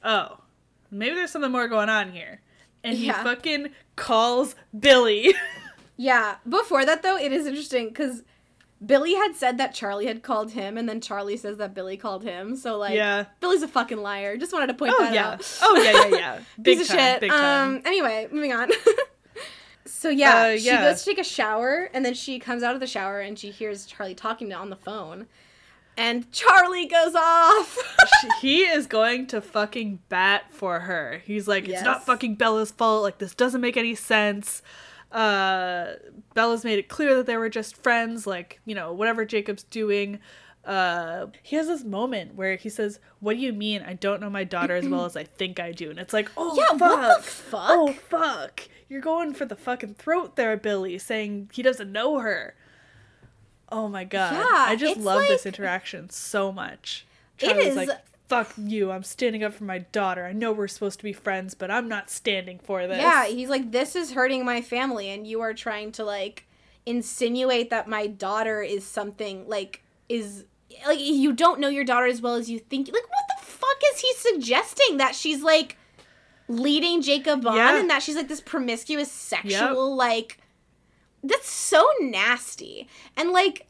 [0.04, 0.38] "Oh,
[0.92, 2.42] maybe there's something more going on here."
[2.84, 5.34] And he fucking calls Billy.
[5.98, 6.36] Yeah.
[6.48, 8.24] Before that, though, it is interesting because
[8.86, 12.22] Billy had said that Charlie had called him, and then Charlie says that Billy called
[12.24, 12.58] him.
[12.58, 13.28] So like, Yeah.
[13.40, 14.36] Billy's a fucking liar.
[14.36, 15.28] Just wanted to point Oh that yeah.
[15.30, 15.60] out.
[15.62, 16.40] Oh yeah, yeah, yeah.
[16.62, 16.98] Big Piece time.
[16.98, 17.22] of shit.
[17.22, 17.76] Big time.
[17.78, 17.82] Um.
[17.86, 18.72] Anyway, moving on.
[19.86, 22.82] so yeah, Uh, she goes to take a shower, and then she comes out of
[22.82, 25.28] the shower, and she hears Charlie talking to on the phone,
[25.98, 27.78] and Charlie goes off.
[28.42, 31.22] He is going to fucking bat for her.
[31.26, 33.04] He's like, it's not fucking Bella's fault.
[33.04, 34.62] Like this doesn't make any sense.
[35.12, 35.94] Uh,
[36.34, 38.26] Bella's made it clear that they were just friends.
[38.28, 40.20] Like you know, whatever Jacob's doing.
[40.64, 43.84] Uh, he has this moment where he says, "What do you mean?
[43.84, 46.30] I don't know my daughter as well as I think I do." And it's like,
[46.36, 46.78] "Oh yeah.
[46.78, 47.62] fuck, What the fuck?
[47.70, 52.56] oh fuck, you're going for the fucking throat there, Billy, saying he doesn't know her."
[53.70, 54.34] Oh my god.
[54.34, 57.06] Yeah, I just love this interaction so much.
[57.40, 57.90] It Charlie's is- like,
[58.28, 60.26] fuck you, I'm standing up for my daughter.
[60.26, 62.98] I know we're supposed to be friends, but I'm not standing for this.
[63.00, 66.46] Yeah, he's like, this is hurting my family, and you are trying to like
[66.86, 70.46] insinuate that my daughter is something like is
[70.86, 72.88] like you don't know your daughter as well as you think.
[72.88, 75.78] Like, what the fuck is he suggesting that she's like
[76.48, 77.80] leading Jacob on, Yeah.
[77.80, 80.40] and that she's like this promiscuous sexual like.
[81.28, 83.68] That's so nasty, and like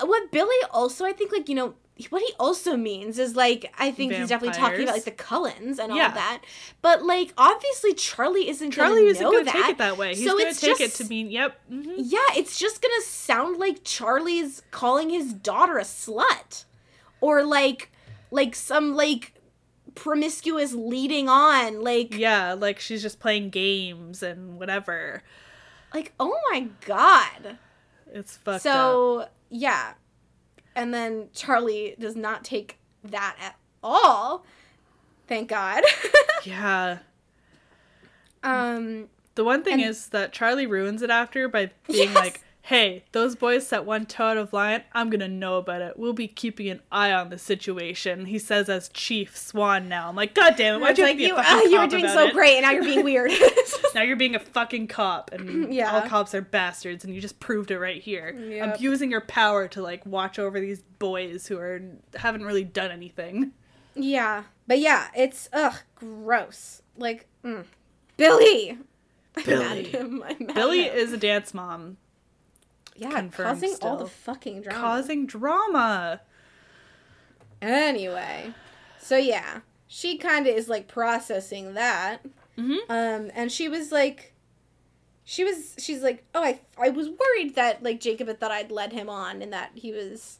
[0.00, 1.74] what Billy also I think like you know
[2.10, 5.78] what he also means is like I think he's definitely talking about like the Cullens
[5.78, 6.12] and all Yeah.
[6.12, 6.42] that,
[6.82, 9.62] but like obviously Charlie isn't Charlie gonna isn't know going to that.
[9.62, 10.14] take it that way.
[10.14, 11.58] He's So to take just- it to mean, yep.
[11.68, 16.64] hmm Yeah, it's just gonna sound like Charlie's calling his daughter a slut,
[17.22, 17.90] or like
[18.30, 19.32] like some like
[19.94, 25.22] promiscuous leading on like Yeah, like she's just playing games and whatever.
[25.96, 27.58] Like oh my god.
[28.12, 28.72] It's fucked up.
[28.72, 29.94] so yeah,
[30.74, 34.44] and then Charlie does not take that at all.
[35.26, 35.82] Thank God.
[36.44, 36.98] Yeah.
[38.42, 39.08] um.
[39.34, 42.14] The one thing And- is that Charlie ruins it after by being Yes.
[42.14, 44.82] like, hey, those boys set one toe out of line.
[44.92, 45.96] I'm going to know about it.
[45.96, 48.26] We'll be keeping an eye on the situation.
[48.26, 50.08] He says as Chief Swan now.
[50.08, 50.80] I'm like, God damn it.
[50.80, 52.32] Why'd you have like be you, a fucking ah, you were doing about so it?
[52.34, 53.30] great, and now you're being weird.
[53.94, 55.94] Now you're being a fucking cop, and Yeah.
[55.94, 58.32] all cops are bastards, and you just proved it right here.
[58.36, 58.74] Yep.
[58.74, 61.80] Abusing your power to like watch over these boys who are
[62.16, 63.52] haven't really done anything.
[63.94, 66.82] Yeah, but yeah, it's ugh gross.
[66.98, 67.64] Like mm.
[68.16, 68.70] Billy.
[69.36, 69.84] I'm mad at Billy.
[69.84, 70.24] him.
[70.26, 70.98] I'm mad Billy at him.
[70.98, 71.96] is a dance mom,
[72.98, 74.78] yeah causing all the fucking drama.
[74.80, 76.20] causing drama.
[77.62, 78.52] Anyway,
[78.98, 82.24] so yeah, she kind of is like processing that,
[82.58, 82.78] Mhm.
[82.88, 84.34] um, and she was like,
[85.24, 88.70] she was she's like, oh, I I was worried that like Jacob had thought I'd
[88.70, 90.38] led him on and that he was,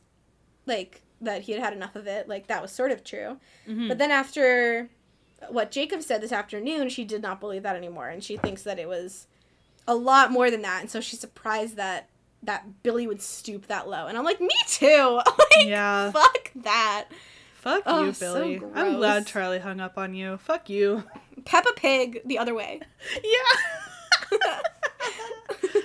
[0.67, 2.29] like that he had had enough of it.
[2.29, 3.39] Like that was sort of true.
[3.67, 3.89] Mhm.
[3.89, 4.91] But then after
[5.49, 8.79] what Jacob said this afternoon, she did not believe that anymore, and she thinks that
[8.79, 9.27] it was
[9.89, 12.09] a lot more than that, and so she's surprised that
[12.43, 14.07] that Billy would stoop that low.
[14.07, 15.21] And I'm like, me too.
[15.39, 16.11] like, Yeah.
[16.13, 17.07] fuck that.
[17.55, 18.61] Fuck Oh, you, so Billy.
[18.75, 19.27] I'm glad.
[19.27, 20.37] Charlie hung up on you.
[20.39, 21.03] Fuck you.
[21.45, 22.81] Peppa Pig the other way.
[23.23, 24.39] Yeah.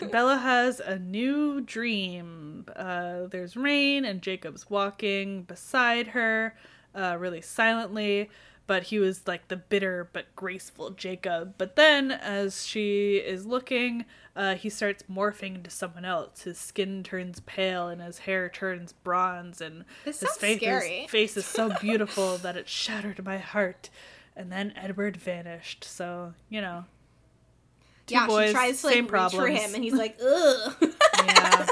[0.12, 2.66] Bella has a new dream.
[2.76, 6.56] Uh, there's rain, and Jacob's walking beside her,
[6.96, 8.30] uh, really silently.
[8.72, 11.56] But he was like the bitter but graceful Jacob.
[11.58, 16.44] But then, as she is looking, uh, he starts morphing into someone else.
[16.44, 21.00] His skin turns pale and his hair turns bronze, and This his face scary.
[21.00, 23.90] is, face is so beautiful that it shattered my heart.
[24.38, 25.84] And then Edward vanished.
[25.84, 26.86] So you know,
[28.08, 29.44] two yeah, boys, she tries to like same reach problems.
[29.44, 30.76] for him, and he's like, ugh.
[31.26, 31.68] Yeah.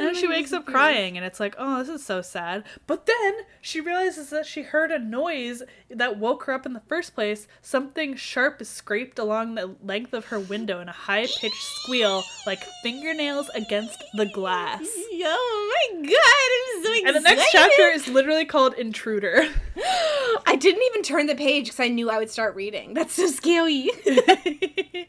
[0.00, 2.64] And then she wakes up crying, and it's like, oh, this is so sad.
[2.86, 6.80] But then she realizes that she heard a noise that woke her up in the
[6.88, 7.46] first place.
[7.60, 12.24] Something sharp is scraped along the length of her window in a high pitched squeal,
[12.46, 14.80] like fingernails against the glass.
[14.82, 17.06] oh my god, I'm so excited.
[17.06, 19.44] And the next chapter is literally called Intruder.
[20.46, 22.94] I didn't even turn the page because I knew I would start reading.
[22.94, 23.90] That's so scary.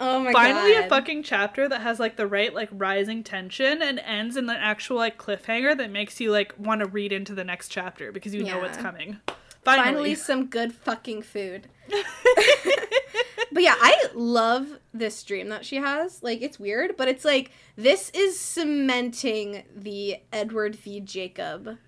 [0.00, 0.84] oh my Finally, god.
[0.84, 4.56] a fucking chapter that has like the right like rising tension and ends in an
[4.56, 8.34] actual like cliffhanger that makes you like want to read into the next chapter because
[8.34, 9.18] you know what's coming.
[9.64, 10.14] Finally, Finally.
[10.14, 11.68] some good fucking food.
[13.52, 16.22] but yeah, I love this dream that she has.
[16.22, 21.00] Like, it's weird, but it's like this is cementing the Edward v.
[21.00, 21.78] Jacob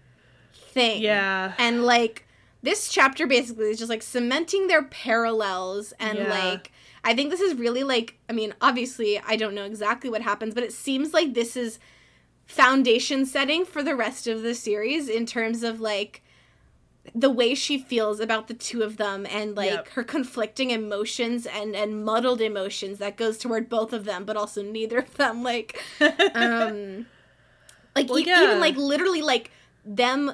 [0.52, 1.02] thing.
[1.02, 1.52] Yeah.
[1.58, 2.26] And like
[2.62, 6.30] this chapter basically is just like cementing their parallels and Yeah.
[6.30, 6.72] like
[7.03, 10.55] I think this is really like I mean, obviously I don't know exactly what happens,
[10.55, 11.78] but it seems like this is
[12.46, 16.22] foundation setting for the rest of the series in terms of like
[17.14, 19.88] the way she feels about the two of them and like Yep.
[19.90, 24.62] her conflicting emotions and and muddled emotions that goes toward both of them but also
[24.62, 25.80] neither of them like
[26.34, 27.07] um
[27.96, 28.42] like Well, e- yeah.
[28.44, 29.51] even like literally like
[29.84, 30.32] them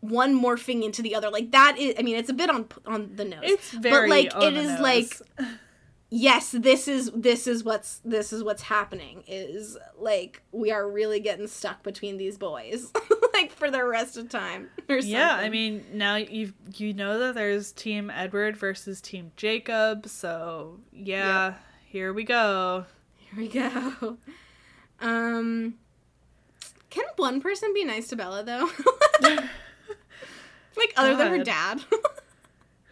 [0.00, 3.10] one morphing into the other like that is i mean it's a bit on on
[3.16, 4.80] the nose It's very but like, it is, nose.
[4.80, 5.48] like-
[6.10, 11.20] yes this is this is what's this is what's happening is like we are really
[11.20, 12.90] getting stuck between these boys
[13.34, 17.34] like for the rest of time or yeah, I mean now you you know that
[17.34, 21.54] there's Team Edward versus Team Jacob, so yeah,
[21.86, 22.86] here we go.
[23.18, 24.18] here we go.
[25.00, 25.74] Um
[26.90, 28.68] can one person be nice to bella though?
[30.78, 31.80] Like other than her dad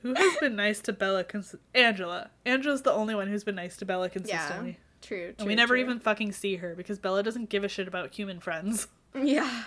[0.06, 1.24] Who has been nice to Bella?
[1.24, 2.30] Cons- Angela.
[2.44, 4.78] Angela's the only one who's been nice to Bella consistently.
[5.02, 5.82] true, true and we never true.
[5.82, 8.88] even fucking see her because Bella doesn't give a shit about human friends.
[9.14, 9.62] Yeah.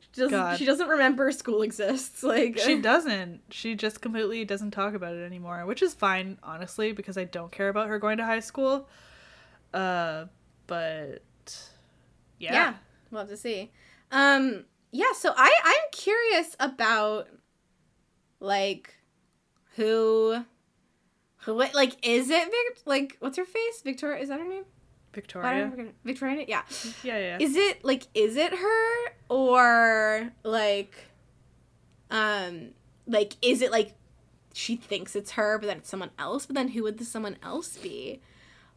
[0.00, 0.58] She doesn't, God.
[0.58, 2.22] she doesn't remember school exists.
[2.22, 3.42] Like She doesn't.
[3.50, 7.52] She just completely doesn't talk about it anymore, which is fine, honestly, because I don't
[7.52, 8.88] care about her going to high school.
[9.74, 10.24] Uh,
[10.66, 11.22] but
[12.38, 12.52] yeah.
[12.54, 12.74] yeah.
[13.10, 13.72] We'll have to see.
[14.10, 17.28] Um yeah, so I I'm curious about
[18.40, 18.94] like
[19.76, 20.44] who
[21.38, 23.82] who what like is it Vic like what's her face?
[23.82, 24.64] Victoria is that her name?
[25.14, 25.70] Why did I Victoria.
[25.70, 26.44] forget- Victoria?
[26.48, 26.62] Yeah.
[27.02, 27.36] Yeah, yeah.
[27.40, 30.94] Is it like is it her or like
[32.10, 32.68] um
[33.06, 33.94] like is it like
[34.54, 37.36] she thinks it's her but then it's someone else but then who would the someone
[37.42, 38.20] else be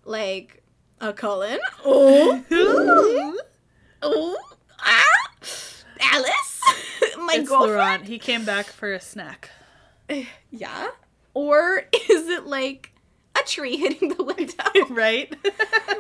[0.06, 0.64] like
[1.02, 3.36] a Cullen oh
[4.02, 4.38] oh
[4.80, 5.04] ah
[6.14, 6.62] Alice
[7.18, 8.06] my it's girlfriend Laurent.
[8.08, 9.50] He came back for a snack.
[10.52, 10.88] yeah
[11.34, 11.78] or
[12.10, 12.92] is it like
[13.40, 14.64] a tree hitting the window
[14.96, 15.34] right?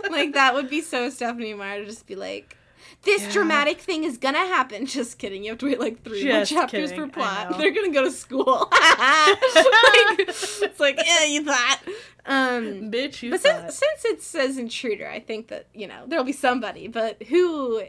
[0.09, 2.55] like that would be so Stephenie Meyer to just be like,
[3.03, 3.31] this Yeah.
[3.31, 4.85] dramatic thing is gonna happen.
[4.85, 5.43] Just kidding.
[5.43, 7.57] You have to wait like three Just more chapters kidding, for plot.
[7.57, 8.69] They're gonna go to school.
[8.71, 11.79] like, it's like, yeah, you thought.
[12.25, 13.71] Um, Bitch, you but thought.
[13.73, 16.87] since, since it says intruder, I think that you know there'll be somebody.
[16.87, 17.83] But who?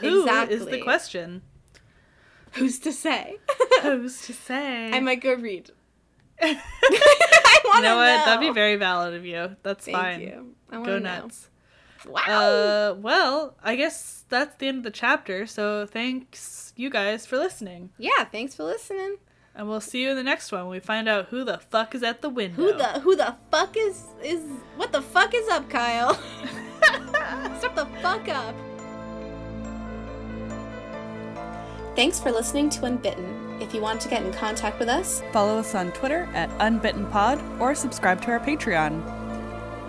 [0.00, 0.70] Who is exactly.
[0.70, 1.42] the question?
[2.52, 3.38] Who's to say?
[3.82, 4.90] Who's to say?
[4.92, 5.70] I might go read.
[6.42, 8.24] you I want to know what?
[8.24, 9.56] That'd be very valid of you.
[9.62, 10.20] That's Thank fine.
[10.20, 10.54] you.
[10.70, 11.20] I want Go to know.
[11.20, 11.48] nuts.
[12.06, 12.22] Wow.
[12.26, 15.46] Uh, well, I guess that's the end of the chapter.
[15.46, 18.24] So thanks you guys for listening, yeah.
[18.24, 19.16] Thanks for listening.
[19.54, 21.94] and we'll see you in the next one when we find out who the fuck
[21.94, 22.56] is at the window.
[22.56, 24.40] Who the who the fuck is is
[24.76, 26.14] what the fuck is up, Kyle?
[27.58, 28.54] Stop the fuck up.
[31.96, 33.60] Thanks for listening to Unbitten.
[33.60, 37.60] If you want to get in contact with us, Follow us on Twitter at UnbittenPod
[37.60, 39.02] or subscribe to our Patreon.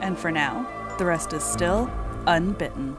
[0.01, 1.89] And for now, the rest is still
[2.25, 2.97] unbitten.